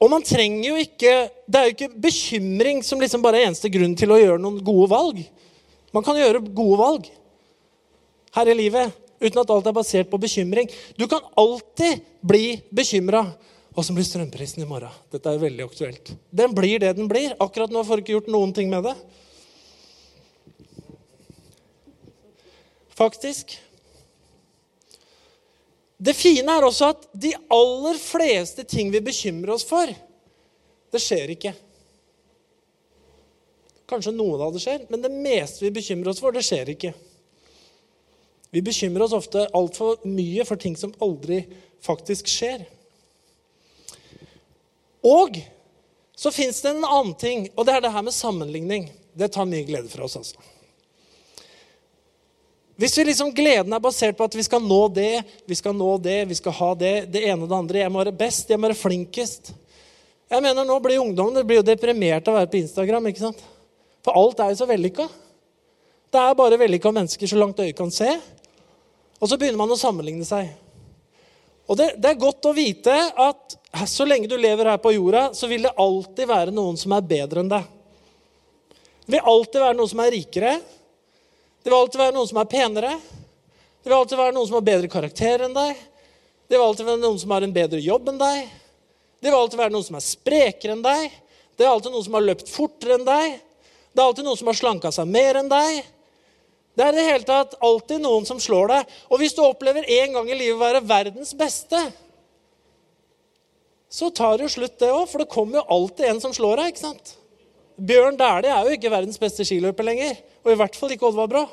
Og 0.00 0.10
man 0.10 0.24
trenger 0.24 0.70
jo 0.70 0.78
ikke 0.80 1.12
Det 1.44 1.60
er 1.60 1.68
jo 1.68 1.74
ikke 1.76 2.00
bekymring 2.08 2.80
som 2.84 3.00
liksom 3.00 3.22
bare 3.22 3.42
er 3.42 3.50
eneste 3.50 3.68
grunn 3.72 3.94
til 3.98 4.12
å 4.12 4.18
gjøre 4.20 4.40
noen 4.42 4.62
gode 4.64 4.88
valg. 4.90 5.20
Man 5.94 6.06
kan 6.06 6.18
gjøre 6.18 6.42
gode 6.54 6.78
valg 6.80 7.08
her 8.36 8.50
i 8.50 8.56
livet 8.56 8.96
uten 9.20 9.40
at 9.42 9.52
alt 9.52 9.68
er 9.68 9.76
basert 9.76 10.10
på 10.10 10.20
bekymring. 10.20 10.70
Du 10.96 11.06
kan 11.10 11.24
alltid 11.38 12.04
bli 12.22 12.60
bekymra. 12.70 13.26
Som 13.80 13.96
blir 13.96 14.04
strømprisen 14.04 14.60
i 14.60 14.68
morgen? 14.68 14.92
Dette 15.12 15.30
er 15.30 15.40
veldig 15.40 15.64
aktuelt. 15.64 16.12
Den 16.28 16.52
blir 16.56 16.82
det 16.82 16.92
den 16.98 17.08
blir. 17.08 17.32
Akkurat 17.40 17.72
nå 17.72 17.80
får 17.86 18.00
du 18.00 18.02
ikke 18.04 18.16
gjort 18.18 18.30
noen 18.32 18.52
ting 18.56 18.68
med 18.72 18.84
det. 18.84 18.94
Faktisk. 22.98 23.54
Det 26.00 26.12
fine 26.16 26.52
er 26.56 26.64
også 26.64 26.90
at 26.94 27.08
de 27.12 27.32
aller 27.52 27.96
fleste 28.00 28.64
ting 28.68 28.88
vi 28.92 29.02
bekymrer 29.04 29.52
oss 29.52 29.66
for, 29.68 29.88
det 30.90 31.00
skjer 31.00 31.34
ikke. 31.34 31.52
Kanskje 33.90 34.14
noen 34.14 34.42
av 34.46 34.54
det 34.54 34.62
skjer, 34.62 34.84
men 34.90 35.02
det 35.02 35.10
meste 35.10 35.64
vi 35.64 35.72
bekymrer 35.74 36.12
oss 36.12 36.22
for, 36.22 36.34
det 36.34 36.44
skjer 36.46 36.70
ikke. 36.76 36.92
Vi 38.54 38.62
bekymrer 38.62 39.06
oss 39.06 39.16
ofte 39.16 39.48
altfor 39.54 39.98
mye 40.06 40.46
for 40.46 40.58
ting 40.58 40.76
som 40.78 40.94
aldri 41.02 41.42
faktisk 41.82 42.30
skjer. 42.30 42.64
Og 45.06 45.40
så 46.20 46.30
fins 46.34 46.60
det 46.62 46.74
en 46.74 46.84
annen 46.84 47.14
ting, 47.18 47.46
og 47.56 47.66
det 47.66 47.76
er 47.76 47.84
det 47.84 47.92
her 47.94 48.06
med 48.06 48.14
sammenligning. 48.14 48.90
Det 49.16 49.30
tar 49.32 49.48
mye 49.48 49.66
glede 49.66 49.90
fra 49.90 50.06
oss, 50.06 50.18
altså. 50.20 50.50
Hvis 52.80 52.96
vi 52.96 53.04
liksom 53.10 53.34
gleden 53.36 53.72
er 53.76 53.82
basert 53.82 54.16
på 54.16 54.24
at 54.24 54.34
vi 54.36 54.44
skal 54.46 54.62
nå 54.64 54.80
det, 54.96 55.20
vi 55.44 55.56
skal 55.58 55.74
nå 55.76 55.98
det, 56.00 56.22
vi 56.30 56.36
skal 56.38 56.54
ha 56.56 56.68
det, 56.80 56.92
det 57.12 57.26
ene 57.28 57.44
og 57.44 57.50
det 57.50 57.58
andre 57.58 57.82
Jeg 57.82 57.92
må 57.92 58.00
være 58.00 58.14
best, 58.22 58.48
jeg 58.48 58.56
må 58.56 58.70
være 58.70 58.78
flinkest. 58.80 59.50
Jeg 60.30 60.40
mener, 60.40 60.64
Nå 60.64 60.78
blir 60.80 61.02
ungdommen 61.02 61.36
det 61.36 61.44
blir 61.44 61.60
jo 61.60 61.66
deprimert 61.66 62.24
av 62.24 62.38
å 62.38 62.38
være 62.38 62.48
på 62.54 62.60
Instagram. 62.62 63.10
ikke 63.10 63.24
sant? 63.26 63.42
For 64.04 64.16
alt 64.16 64.40
er 64.40 64.52
jo 64.52 64.60
så 64.62 64.68
vellykka. 64.70 65.06
Det 66.10 66.18
er 66.20 66.38
bare 66.38 66.58
vellykka 66.58 66.92
mennesker 66.94 67.30
så 67.30 67.38
langt 67.38 67.60
øyet 67.62 67.76
kan 67.78 67.92
se. 67.94 68.08
Og 69.20 69.28
så 69.28 69.36
begynner 69.36 69.60
man 69.60 69.72
å 69.74 69.78
sammenligne 69.78 70.26
seg. 70.26 70.48
Og 71.70 71.76
det, 71.78 71.92
det, 72.02 72.10
er 72.10 72.18
godt 72.18 72.48
å 72.50 72.54
vite 72.56 72.94
at 73.20 73.54
så 73.86 74.06
lenge 74.08 74.26
du 74.26 74.34
lever 74.40 74.72
her 74.72 74.80
på 74.82 74.90
jorda, 74.96 75.28
så 75.38 75.46
vil 75.46 75.68
det 75.68 75.76
alltid 75.78 76.26
være 76.26 76.54
noen 76.54 76.78
som 76.80 76.96
er 76.96 77.04
bedre 77.06 77.44
enn 77.44 77.52
deg. 77.52 77.68
Det 79.04 79.14
vil 79.14 79.28
alltid 79.32 79.62
være 79.62 79.76
noen 79.78 79.90
som 79.92 80.02
er 80.02 80.10
rikere. 80.16 80.54
Det 81.60 81.70
vil 81.70 81.76
alltid 81.78 82.00
være 82.00 82.16
noen 82.16 82.30
som 82.30 82.40
er 82.42 82.48
penere. 82.50 82.90
Det 83.82 83.90
vil 83.90 83.96
alltid 84.00 84.18
være 84.18 84.34
noen 84.34 84.48
som 84.48 84.58
har 84.58 84.66
bedre 84.66 84.90
karakter 84.90 85.44
enn 85.46 85.54
deg. 85.54 85.84
Det 86.50 86.56
vil 86.56 86.66
alltid 86.66 86.88
være 86.88 87.02
noen 87.04 87.20
som 87.22 87.36
har 87.36 87.46
en 87.46 87.54
bedre 87.54 87.80
jobb 87.84 88.10
enn 88.10 88.18
deg. 88.18 88.50
Det 89.20 89.28
vil 89.28 89.38
alltid 89.38 89.60
være 89.60 89.74
noen 89.76 89.86
som 89.86 90.00
er 90.00 90.06
sprekere 90.08 90.74
enn 90.74 90.82
deg. 90.82 91.14
Det 91.54 91.66
er 91.66 91.70
alltid 91.70 91.94
noen 91.94 92.06
som 92.08 92.16
har 92.18 92.26
løpt 92.26 92.50
fortere 92.50 92.96
enn 92.96 93.06
deg. 93.06 93.38
Det 93.90 94.02
er 94.02 94.06
alltid 94.06 94.26
noen 94.26 94.38
som 94.38 94.50
har 94.50 94.58
slanka 94.58 94.92
seg 94.94 95.08
mer 95.10 95.40
enn 95.40 95.50
deg. 95.50 95.80
Det 96.78 96.84
er 96.84 96.94
i 96.94 96.98
det 97.00 97.06
hele 97.08 97.26
tatt 97.26 97.56
alltid 97.66 98.02
noen 98.04 98.26
som 98.28 98.38
slår 98.40 98.70
deg. 98.70 98.92
Og 99.10 99.20
hvis 99.20 99.34
du 99.36 99.42
opplever 99.42 99.88
en 100.00 100.14
gang 100.16 100.30
i 100.30 100.38
livet 100.38 100.56
å 100.56 100.62
være 100.62 100.84
verdens 100.86 101.32
beste, 101.36 101.80
så 103.90 104.10
tar 104.14 104.38
det 104.38 104.46
jo 104.46 104.52
slutt, 104.54 104.78
det 104.78 104.92
òg. 104.94 105.08
For 105.10 105.22
det 105.22 105.32
kommer 105.32 105.60
jo 105.60 105.66
alltid 105.76 106.06
en 106.12 106.22
som 106.22 106.34
slår 106.34 106.62
deg. 106.62 106.70
ikke 106.70 106.84
sant? 106.84 107.16
Bjørn 107.80 108.18
Dæhlie 108.20 108.54
er 108.54 108.68
jo 108.68 108.76
ikke 108.76 108.92
verdens 108.92 109.18
beste 109.18 109.44
skiløper 109.46 109.88
lenger. 109.88 110.14
Og 110.44 110.52
i 110.52 110.58
hvert 110.60 110.78
fall 110.78 110.94
ikke 110.94 111.08
Oddvar 111.10 111.30
Brå. 111.32 111.44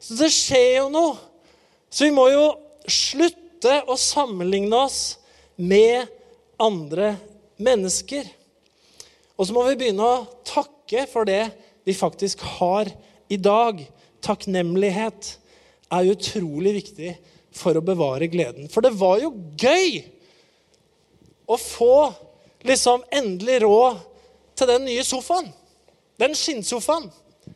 Så 0.00 0.16
det 0.16 0.30
skjer 0.32 0.78
jo 0.78 0.88
noe. 0.94 1.16
Så 1.90 2.06
vi 2.06 2.14
må 2.14 2.28
jo 2.30 2.44
slutte 2.86 3.80
å 3.90 3.98
sammenligne 3.98 4.78
oss 4.86 5.00
med 5.58 6.06
andre 6.62 7.16
mennesker. 7.60 8.28
Og 9.40 9.48
så 9.48 9.56
må 9.56 9.64
vi 9.70 9.78
begynne 9.80 10.04
å 10.04 10.24
takke 10.44 11.06
for 11.08 11.24
det 11.24 11.46
vi 11.88 11.96
faktisk 11.96 12.42
har 12.58 12.90
i 13.32 13.38
dag. 13.40 13.80
Takknemlighet 14.20 15.30
er 15.96 16.10
utrolig 16.12 16.74
viktig 16.76 17.14
for 17.56 17.78
å 17.78 17.84
bevare 17.84 18.28
gleden. 18.28 18.68
For 18.68 18.84
det 18.84 18.92
var 19.00 19.22
jo 19.22 19.32
gøy 19.56 20.02
å 21.48 21.56
få 21.56 22.10
liksom 22.68 23.00
endelig 23.08 23.62
råd 23.64 24.02
til 24.60 24.68
den 24.74 24.84
nye 24.90 25.06
sofaen. 25.08 25.48
Den 26.20 26.36
skinnsofaen. 26.36 27.08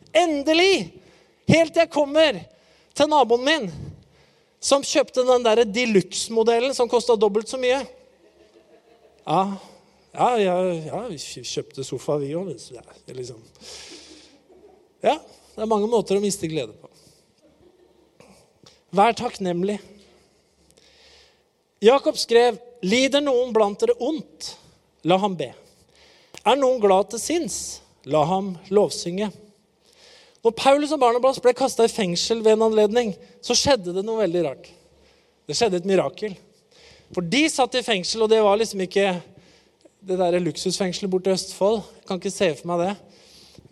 Endelig! 0.09 0.89
Helt 1.45 1.75
til 1.75 1.83
jeg 1.83 1.93
kommer 1.93 2.41
til 2.97 3.11
naboen 3.11 3.45
min, 3.45 3.69
som 4.57 4.81
kjøpte 4.81 5.21
den 5.27 5.45
der 5.45 5.61
de 5.69 5.85
luxe-modellen 5.91 6.73
som 6.73 6.89
kosta 6.89 7.13
dobbelt 7.19 7.51
så 7.51 7.59
mye. 7.61 7.83
Ja, 9.29 9.43
ja, 10.15 10.29
ja, 10.39 10.55
ja 10.87 11.01
vi 11.09 11.17
kjøpte 11.19 11.83
sofa, 11.85 12.17
vi 12.21 12.33
òg. 12.37 12.53
Liksom. 13.15 13.41
ja, 15.03 15.15
det 15.19 15.63
er 15.63 15.71
mange 15.71 15.89
måter 15.91 16.17
å 16.17 16.23
miste 16.23 16.49
glede 16.51 16.75
på. 16.75 16.89
Vær 18.95 19.15
takknemlig. 19.17 19.79
Jakob 21.83 22.17
skrev, 22.17 22.57
'Lider 22.85 23.23
noen 23.23 23.51
blant 23.53 23.79
dere 23.81 23.95
ondt, 23.99 24.55
la 25.03 25.17
ham 25.19 25.35
be.' 25.35 25.53
Er 26.45 26.57
noen 26.59 26.77
glad 26.79 27.09
til 27.09 27.19
sinns, 27.19 27.57
la 28.05 28.21
ham 28.29 28.53
lovsynge. 28.69 29.31
Når 30.45 30.53
Paulus 30.53 30.91
og 30.93 31.01
Barnabas 31.01 31.39
ble 31.41 31.55
kasta 31.57 31.87
i 31.87 31.89
fengsel 31.89 32.43
ved 32.45 32.53
en 32.53 32.67
anledning, 32.67 33.15
så 33.41 33.57
skjedde 33.57 33.95
det 33.95 34.03
noe 34.05 34.21
veldig 34.21 34.43
rart. 34.45 34.67
Det 35.49 35.57
skjedde 35.57 35.79
et 35.81 35.87
mirakel. 35.89 36.35
For 37.15 37.25
de 37.25 37.41
satt 37.49 37.77
i 37.79 37.81
fengsel, 37.85 38.21
og 38.21 38.29
det 38.29 38.43
var 38.45 38.59
liksom 38.61 38.83
ikke 38.85 39.07
det 40.05 40.17
der 40.19 40.39
luksusfengselet 40.39 41.09
borte 41.09 41.31
i 41.31 41.33
Østfold. 41.33 41.79
Jeg 41.97 42.07
kan 42.07 42.19
ikke 42.19 42.33
se 42.33 42.49
for 42.59 42.69
meg 42.69 42.83
det. 42.83 42.91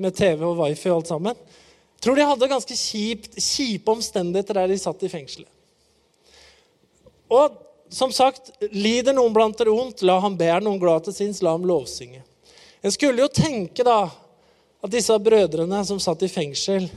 Med 0.02 0.16
TV 0.18 0.42
og 0.48 0.64
wifi 0.64 0.90
og 0.90 1.02
alt 1.02 1.12
sammen. 1.12 1.38
Tror 2.02 2.18
de 2.18 2.26
hadde 2.26 2.50
ganske 2.50 2.78
kjipt, 2.78 3.38
kjipe 3.38 3.94
omstendigheter 3.94 4.58
der 4.58 4.72
de 4.72 4.80
satt 4.82 5.06
i 5.06 5.12
fengselet. 5.12 5.50
Og 7.30 7.60
som 7.94 8.12
sagt, 8.12 8.50
lider 8.74 9.14
noen 9.14 9.34
blant 9.36 9.58
dere 9.60 9.74
ondt, 9.74 10.02
la 10.02 10.18
ham 10.24 10.36
be. 10.38 10.50
Noen 10.66 10.82
glad 10.82 11.06
til 11.06 11.16
sinns, 11.16 11.44
la 11.46 11.54
ham 11.54 11.68
lovsynge. 11.70 12.24
En 12.82 12.92
skulle 12.92 13.22
jo 13.22 13.30
tenke 13.30 13.86
da 13.86 14.08
at 14.84 14.92
disse 14.92 15.16
brødrene 15.22 15.84
som 15.88 16.02
satt 16.02 16.26
i 16.26 16.32
fengsel, 16.32 16.90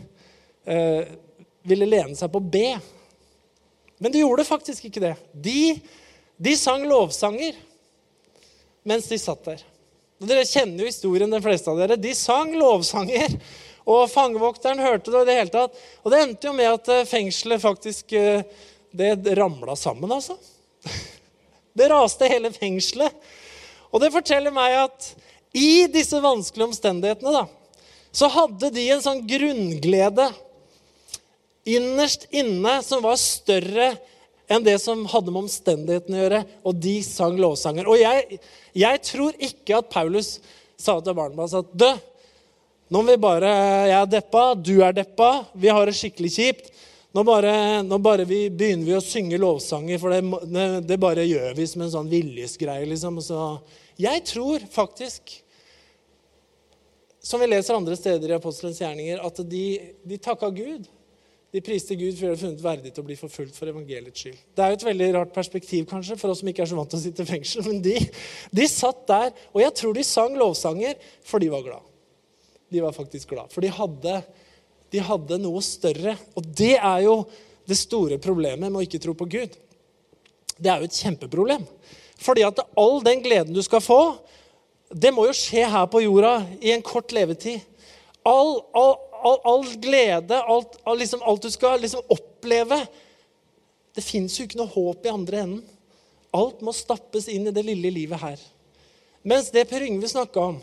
eh, 0.64 1.12
ville 1.66 1.86
lene 1.86 2.16
seg 2.16 2.32
på 2.32 2.40
B. 2.40 2.64
Men 4.00 4.12
de 4.12 4.24
gjorde 4.24 4.48
faktisk 4.48 4.88
ikke 4.88 5.04
det. 5.04 5.14
De, 5.32 5.76
de 6.40 6.56
sang 6.56 6.88
lovsanger 6.88 7.60
mens 8.86 9.08
de 9.10 9.18
satt 9.20 9.44
der. 9.48 9.64
Og 10.22 10.28
dere 10.30 10.46
kjenner 10.48 10.84
jo 10.84 10.90
historien, 10.90 11.32
de 11.32 11.42
fleste 11.44 11.72
av 11.72 11.80
dere. 11.80 11.98
De 12.00 12.14
sang 12.16 12.54
lovsanger. 12.56 13.36
Og 13.86 14.06
fangevokteren 14.10 14.80
hørte 14.82 15.10
det. 15.10 15.18
Og 15.20 15.28
det 15.28 15.36
hele 15.36 15.52
tatt. 15.52 15.82
Og 16.04 16.12
det 16.12 16.22
endte 16.22 16.48
jo 16.48 16.54
med 16.56 16.70
at 16.70 16.88
eh, 16.92 17.04
fengselet 17.08 17.62
faktisk 17.62 18.14
eh, 18.16 18.46
det 18.96 19.36
ramla 19.36 19.76
sammen, 19.76 20.12
altså. 20.12 20.38
Det 21.76 21.90
raste 21.92 22.28
hele 22.30 22.48
fengselet. 22.54 23.12
Og 23.92 24.00
det 24.00 24.08
forteller 24.14 24.54
meg 24.54 24.78
at 24.80 25.10
i 25.56 25.84
disse 25.92 26.16
vanskelige 26.24 26.70
omstendighetene 26.70 27.34
da, 27.34 27.42
så 28.16 28.30
hadde 28.32 28.70
de 28.72 28.86
en 28.94 29.02
sånn 29.04 29.20
grunnglede 29.28 30.30
innerst 31.68 32.24
inne 32.32 32.78
som 32.86 33.04
var 33.04 33.18
større 33.20 33.90
enn 34.48 34.64
det 34.66 34.76
som 34.82 35.04
hadde 35.10 35.32
med 35.32 35.44
omstendighetene 35.44 36.18
å 36.18 36.22
gjøre. 36.22 36.42
Og 36.66 36.82
de 36.82 36.96
sang 37.06 37.38
lovsanger. 37.40 37.88
Og 37.90 38.00
jeg, 38.00 38.40
jeg 38.76 39.02
tror 39.08 39.38
ikke 39.48 39.80
at 39.80 39.90
Paulus 39.92 40.36
sa 40.78 40.98
til 41.00 41.16
Barnabas 41.16 41.56
at 41.56 41.72
dø, 41.72 41.92
nå 42.92 43.02
vi 43.08 43.16
bare, 43.18 43.50
jeg 43.90 43.96
er 43.98 44.10
deppa, 44.10 44.42
du 44.54 44.76
er 44.86 44.94
deppa, 44.94 45.30
vi 45.58 45.72
har 45.72 45.88
det 45.88 45.96
skikkelig 45.98 46.30
kjipt. 46.36 46.68
Nå 47.16 47.24
bare, 47.26 47.82
nå 47.82 47.96
bare 48.02 48.26
vi, 48.28 48.44
begynner 48.52 48.86
vi 48.86 48.94
å 48.94 49.02
synge 49.02 49.40
lovsanger, 49.40 49.98
for 49.98 50.12
det, 50.12 50.66
det, 50.84 50.98
bare 51.00 51.24
gjør 51.24 51.56
vi 51.56 51.66
som 51.66 51.82
en 51.82 51.92
sånn 51.94 52.10
viljesgreie. 52.12 52.84
Liksom. 52.90 53.18
Så 53.24 53.40
jeg 53.98 54.22
tror 54.28 54.66
faktisk 54.70 55.38
som 57.26 57.42
vi 57.42 57.48
leser 57.48 57.74
andre 57.74 57.96
steder 57.98 58.30
i 58.30 58.36
apostelens 58.36 58.78
gjerninger, 58.78 59.18
at 59.18 59.40
de, 59.50 59.64
de 60.06 60.18
takka 60.22 60.46
Gud. 60.54 60.84
De 61.54 61.62
priste 61.64 61.94
Gud 61.96 62.16
for 62.18 62.28
å 62.28 62.34
ha 62.34 62.38
funnet 62.40 62.62
verdig 62.62 62.90
til 62.92 63.04
å 63.04 63.06
bli 63.06 63.16
forfulgt 63.18 63.56
for 63.56 63.70
evangeliets 63.70 64.24
skyld. 64.24 64.38
Det 64.56 64.64
er 64.64 64.72
jo 64.72 64.78
et 64.80 64.86
veldig 64.88 65.10
rart 65.14 65.34
perspektiv 65.34 65.86
kanskje, 65.88 66.16
for 66.20 66.32
oss 66.32 66.42
som 66.42 66.50
ikke 66.50 66.64
er 66.64 66.70
så 66.70 66.78
vant 66.78 66.90
til 66.90 66.98
å 66.98 67.04
sitte 67.04 67.24
i 67.24 67.28
fengsel. 67.28 67.62
Men 67.68 67.78
de, 67.84 67.94
de 68.58 68.66
satt 68.70 69.04
der, 69.08 69.30
og 69.54 69.62
jeg 69.62 69.76
tror 69.80 69.94
de 69.96 70.04
sang 70.06 70.34
lovsanger, 70.40 70.98
for 71.24 71.42
de 71.42 71.52
var 71.52 71.62
glad. 71.64 71.92
De 72.74 72.82
var 72.82 72.96
faktisk 72.96 73.30
glad, 73.30 73.52
For 73.54 73.62
de 73.62 73.70
hadde, 73.70 74.16
de 74.90 75.04
hadde 75.06 75.38
noe 75.38 75.62
større. 75.62 76.16
Og 76.34 76.50
det 76.58 76.74
er 76.76 77.04
jo 77.06 77.20
det 77.66 77.78
store 77.78 78.18
problemet 78.22 78.66
med 78.66 78.80
å 78.80 78.84
ikke 78.86 79.00
tro 79.02 79.14
på 79.18 79.28
Gud. 79.30 79.54
Det 80.56 80.72
er 80.72 80.82
jo 80.82 80.90
et 80.90 80.98
kjempeproblem. 80.98 81.62
Fordi 82.22 82.42
at 82.46 82.62
all 82.78 83.00
den 83.04 83.22
gleden 83.22 83.54
du 83.54 83.62
skal 83.62 83.82
få, 83.84 84.00
det 84.90 85.12
må 85.14 85.26
jo 85.28 85.34
skje 85.36 85.66
her 85.68 85.86
på 85.90 86.02
jorda 86.04 86.38
i 86.62 86.72
en 86.74 86.84
kort 86.84 87.12
levetid. 87.14 87.62
All, 88.26 88.56
all, 88.74 88.96
all, 89.22 89.40
all 89.44 89.64
glede, 89.82 90.38
alt, 90.42 90.78
liksom, 90.98 91.22
alt, 91.22 91.42
du 91.42 91.50
skal 91.50 91.80
liksom 91.80 92.02
oppleve 92.10 92.80
Det 93.94 94.02
fins 94.02 94.34
jo 94.38 94.46
ikke 94.48 94.58
noe 94.58 94.72
håp 94.72 95.06
i 95.06 95.12
andre 95.12 95.42
enden. 95.44 95.60
Alt 96.36 96.60
må 96.66 96.74
stappes 96.74 97.30
inn 97.32 97.46
i 97.48 97.52
det 97.54 97.62
lille 97.64 97.88
livet 97.94 98.20
her. 98.20 98.40
Mens 99.24 99.48
det 99.54 99.64
Per 99.70 99.86
Yngve 99.86 100.10
snakka 100.10 100.42
om, 100.52 100.58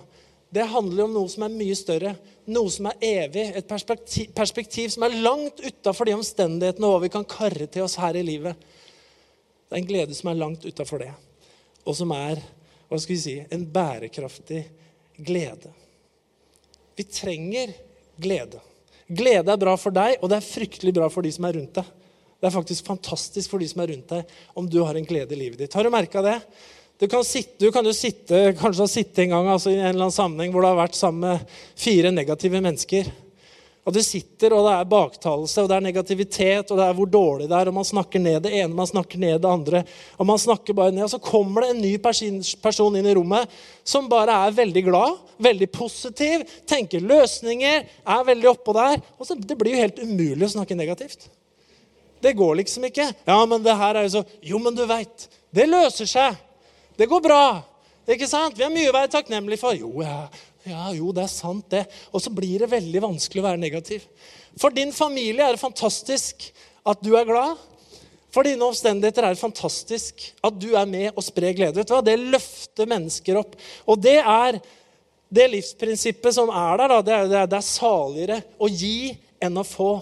det 0.54 0.68
handler 0.70 1.08
om 1.08 1.16
noe 1.16 1.32
som 1.32 1.48
er 1.48 1.56
mye 1.56 1.76
større. 1.76 2.12
Noe 2.46 2.70
som 2.70 2.92
er 2.92 3.00
evig. 3.08 3.48
Et 3.58 3.68
perspektiv, 3.68 4.30
perspektiv 4.38 4.92
som 4.94 5.08
er 5.08 5.18
langt 5.24 5.64
utafor 5.64 6.06
de 6.06 6.14
omstendighetene 6.20 6.90
og 6.90 6.94
hva 6.94 7.06
vi 7.08 7.12
kan 7.16 7.26
karre 7.26 7.66
til 7.66 7.88
oss 7.88 7.98
her 7.98 8.20
i 8.20 8.26
livet. 8.28 8.60
Det 9.66 9.80
er 9.80 9.82
en 9.82 9.90
glede 9.90 10.14
som 10.14 10.30
er 10.30 10.38
langt 10.38 10.68
utafor 10.68 11.02
det, 11.02 11.10
og 11.82 11.98
som 11.98 12.12
er 12.14 12.44
hva 12.86 13.00
skal 13.02 13.16
vi 13.16 13.24
si, 13.24 13.40
en 13.50 13.66
bærekraftig 13.74 14.62
glede. 15.18 15.72
Vi 16.96 17.06
trenger 17.08 17.74
glede. 18.22 18.62
Glede 19.08 19.52
er 19.52 19.60
bra 19.60 19.74
for 19.80 19.94
deg, 19.96 20.20
og 20.22 20.32
det 20.32 20.40
er 20.40 20.48
fryktelig 20.48 20.94
bra 20.96 21.10
for 21.12 21.26
de 21.26 21.32
som 21.34 21.48
er 21.48 21.58
rundt 21.58 21.80
deg. 21.80 21.90
Det 22.40 22.50
er 22.50 22.56
faktisk 22.56 22.88
fantastisk 22.88 23.54
for 23.54 23.64
de 23.64 23.68
som 23.72 23.84
er 23.84 23.94
rundt 23.94 24.10
deg, 24.12 24.32
om 24.60 24.66
du 24.70 24.82
har 24.84 24.98
en 25.00 25.06
glede 25.08 25.36
i 25.36 25.40
livet 25.40 25.62
ditt. 25.64 25.76
Har 25.78 25.86
du 25.86 25.92
merka 25.94 26.24
det? 26.26 26.38
Du 27.02 27.08
kan, 27.10 27.24
sitte, 27.26 27.58
du 27.60 27.72
kan, 27.74 27.86
jo 27.88 27.94
sitte, 27.96 28.54
kanskje 28.60 28.86
ha 28.86 28.90
sittet 28.90 29.24
en 29.26 29.34
gang 29.34 29.48
altså, 29.52 29.72
i 29.72 29.80
en 29.80 29.90
eller 29.90 30.06
annen 30.06 30.16
sammenheng 30.16 30.54
hvor 30.54 30.64
du 30.64 30.70
har 30.70 30.78
vært 30.78 30.96
sammen 30.96 31.26
med 31.26 31.56
fire 31.80 32.12
negative 32.14 32.62
mennesker. 32.64 33.10
Og 33.84 33.92
du 33.92 34.00
sitter, 34.00 34.54
og 34.56 34.64
det 34.64 34.74
er 34.78 34.88
baktalelse, 34.88 35.60
og 35.60 35.68
det 35.68 35.76
er 35.76 35.84
negativitet, 35.84 36.70
og 36.72 36.80
det 36.80 36.86
er 36.86 36.96
hvor 36.96 37.10
dårlig 37.12 37.50
det 37.52 37.58
er, 37.58 37.68
og 37.68 37.76
man 37.76 37.88
snakker 37.88 38.22
ned 38.24 38.46
det 38.46 38.54
ene, 38.62 38.72
man 38.78 38.88
snakker 38.88 39.20
ned 39.20 39.42
det 39.44 39.50
andre, 39.50 39.82
og 40.16 40.30
man 40.30 40.40
snakker 40.40 40.78
bare 40.78 40.94
ned. 40.96 41.04
Og 41.04 41.12
så 41.12 41.20
kommer 41.20 41.66
det 41.66 41.74
en 41.74 41.82
ny 41.84 41.92
person 42.00 42.96
inn 42.96 43.10
i 43.10 43.16
rommet 43.18 43.52
som 43.84 44.08
bare 44.12 44.38
er 44.46 44.56
veldig 44.56 44.86
glad, 44.88 45.20
veldig 45.44 45.68
positiv, 45.76 46.46
tenker 46.70 47.04
løsninger, 47.04 47.84
er 48.08 48.30
veldig 48.32 48.54
oppå 48.54 48.76
der. 48.78 49.04
Og 49.20 49.28
så, 49.28 49.36
det 49.36 49.60
blir 49.60 49.76
jo 49.76 49.84
helt 49.84 50.00
umulig 50.00 50.48
å 50.48 50.54
snakke 50.56 50.80
negativt. 50.80 51.28
Det 52.24 52.32
går 52.40 52.56
liksom 52.62 52.88
ikke. 52.88 53.10
Ja, 53.28 53.42
men 53.44 53.66
det 53.66 53.76
her 53.76 54.00
er 54.00 54.08
jo 54.08 54.16
så 54.16 54.24
Jo, 54.40 54.64
men 54.64 54.80
du 54.80 54.86
veit. 54.88 55.28
Det 55.52 55.68
løser 55.68 56.08
seg. 56.08 56.40
Det 56.96 57.10
går 57.12 57.20
bra. 57.26 57.44
Ikke 58.08 58.28
sant? 58.32 58.56
Vi 58.56 58.64
har 58.64 58.72
mye 58.72 58.88
å 58.92 58.96
være 58.96 59.12
takknemlige 59.12 59.60
for. 59.60 59.76
Jo, 59.76 59.92
ja, 60.04 60.30
ja, 60.64 60.88
jo, 60.96 61.12
det 61.16 61.26
er 61.26 61.32
sant, 61.32 61.66
det. 61.72 61.84
Og 62.16 62.24
så 62.24 62.32
blir 62.34 62.64
det 62.64 62.72
veldig 62.72 63.02
vanskelig 63.04 63.42
å 63.42 63.48
være 63.50 63.62
negativ. 63.62 64.06
For 64.60 64.74
din 64.74 64.94
familie 64.96 65.44
er 65.44 65.56
det 65.56 65.64
fantastisk 65.64 66.48
at 66.88 67.02
du 67.04 67.14
er 67.18 67.28
glad. 67.28 67.60
For 68.34 68.48
dine 68.48 68.66
omstendigheter 68.66 69.28
er 69.28 69.36
det 69.36 69.44
fantastisk 69.44 70.24
at 70.42 70.56
du 70.58 70.72
er 70.80 70.88
med 70.90 71.12
og 71.12 71.26
sprer 71.26 71.54
glede. 71.58 71.78
Vet 71.82 71.90
du 71.90 71.94
hva? 71.94 72.02
Det 72.06 72.16
løfter 72.18 72.90
mennesker 72.90 73.42
opp. 73.44 73.54
Og 73.86 74.00
det 74.02 74.18
er 74.22 74.58
det 75.34 75.50
livsprinsippet 75.52 76.36
som 76.36 76.50
er 76.50 76.82
der. 76.82 76.96
Da, 76.96 77.02
det, 77.06 77.20
er, 77.20 77.48
det 77.52 77.60
er 77.60 77.68
saligere 77.68 78.42
å 78.58 78.70
gi 78.72 79.14
enn 79.44 79.60
å 79.60 79.68
få. 79.68 79.94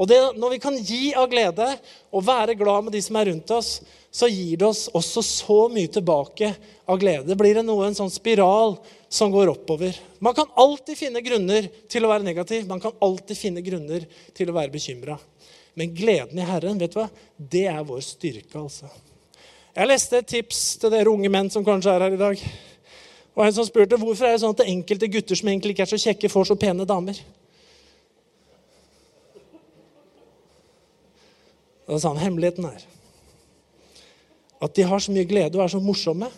Og 0.00 0.08
det, 0.08 0.18
når 0.40 0.54
vi 0.54 0.62
kan 0.62 0.78
gi 0.80 1.02
av 1.14 1.28
glede 1.30 1.68
og 2.10 2.24
være 2.26 2.56
glad 2.58 2.88
med 2.88 2.96
de 2.96 3.02
som 3.04 3.18
er 3.20 3.28
rundt 3.30 3.54
oss, 3.54 3.76
så 4.12 4.28
gir 4.28 4.58
det 4.60 4.66
oss 4.66 4.90
også 4.92 5.22
så 5.24 5.58
mye 5.72 5.88
tilbake 5.88 6.50
av 6.84 6.98
glede. 7.00 7.24
Det 7.30 7.36
blir 7.40 7.56
noe, 7.64 7.86
en 7.86 7.96
sånn 7.96 8.12
spiral 8.12 8.74
som 9.08 9.32
går 9.32 9.54
oppover. 9.54 9.96
Man 10.20 10.36
kan 10.36 10.50
alltid 10.60 10.98
finne 11.00 11.22
grunner 11.24 11.70
til 11.88 12.04
å 12.04 12.10
være 12.10 12.26
negativ. 12.26 12.66
Man 12.68 12.82
kan 12.82 12.92
alltid 13.00 13.40
finne 13.40 13.64
grunner 13.64 14.04
til 14.36 14.52
å 14.52 14.56
være 14.58 14.74
bekymra. 14.74 15.16
Men 15.80 15.96
gleden 15.96 16.36
i 16.36 16.44
Herren, 16.44 16.76
vet 16.76 16.92
du 16.92 17.00
hva? 17.00 17.08
det 17.40 17.64
er 17.72 17.80
vår 17.88 18.04
styrke. 18.04 18.52
altså. 18.60 18.92
Jeg 19.72 19.88
leste 19.88 20.20
et 20.20 20.28
tips 20.28 20.62
til 20.82 20.92
dere 20.92 21.08
unge 21.08 21.32
menn 21.32 21.48
som 21.48 21.64
kanskje 21.64 21.96
er 21.96 22.04
her 22.04 22.20
i 22.20 22.20
dag. 22.20 22.46
Og 23.32 23.46
En 23.46 23.56
som 23.56 23.64
spurte 23.64 23.96
hvorfor 23.96 24.28
er 24.28 24.36
det 24.36 24.44
sånn 24.44 24.52
at 24.52 24.60
det 24.60 24.72
enkelte 24.74 25.08
gutter 25.08 25.40
som 25.40 25.48
egentlig 25.48 25.72
ikke 25.72 25.88
er 25.88 25.94
så 25.96 26.04
kjekke, 26.04 26.28
får 26.28 26.52
så 26.52 26.60
pene 26.60 26.84
damer. 26.84 27.16
Da 31.88 31.96
sa 31.96 32.12
han 32.12 32.20
hemmeligheten 32.20 32.68
er 32.68 32.92
at 34.62 34.74
de 34.74 34.86
har 34.86 35.02
så 35.02 35.12
mye 35.14 35.26
glede 35.26 35.58
og 35.58 35.64
er 35.64 35.72
så 35.74 35.82
morsomme 35.82 36.28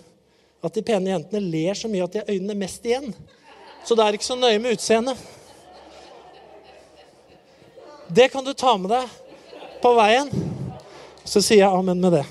at 0.65 0.77
de 0.77 0.83
pene 0.85 1.13
jentene 1.13 1.43
ler 1.45 1.77
så 1.77 1.91
mye 1.93 2.07
at 2.07 2.15
de 2.15 2.23
har 2.23 2.31
øynene 2.33 2.57
mest 2.57 2.87
igjen. 2.89 3.11
Så 3.85 3.97
det 3.97 4.05
er 4.05 4.17
ikke 4.17 4.25
så 4.25 4.37
nøye 4.39 4.61
med 4.63 4.79
utseendet. 4.79 5.19
Det 8.09 8.31
kan 8.33 8.45
du 8.45 8.55
ta 8.57 8.73
med 8.81 8.95
deg 8.95 9.61
på 9.83 9.93
veien. 9.99 10.31
Så 11.25 11.43
sier 11.45 11.67
jeg 11.67 11.69
amen 11.81 12.01
med 12.01 12.17
det. 12.17 12.25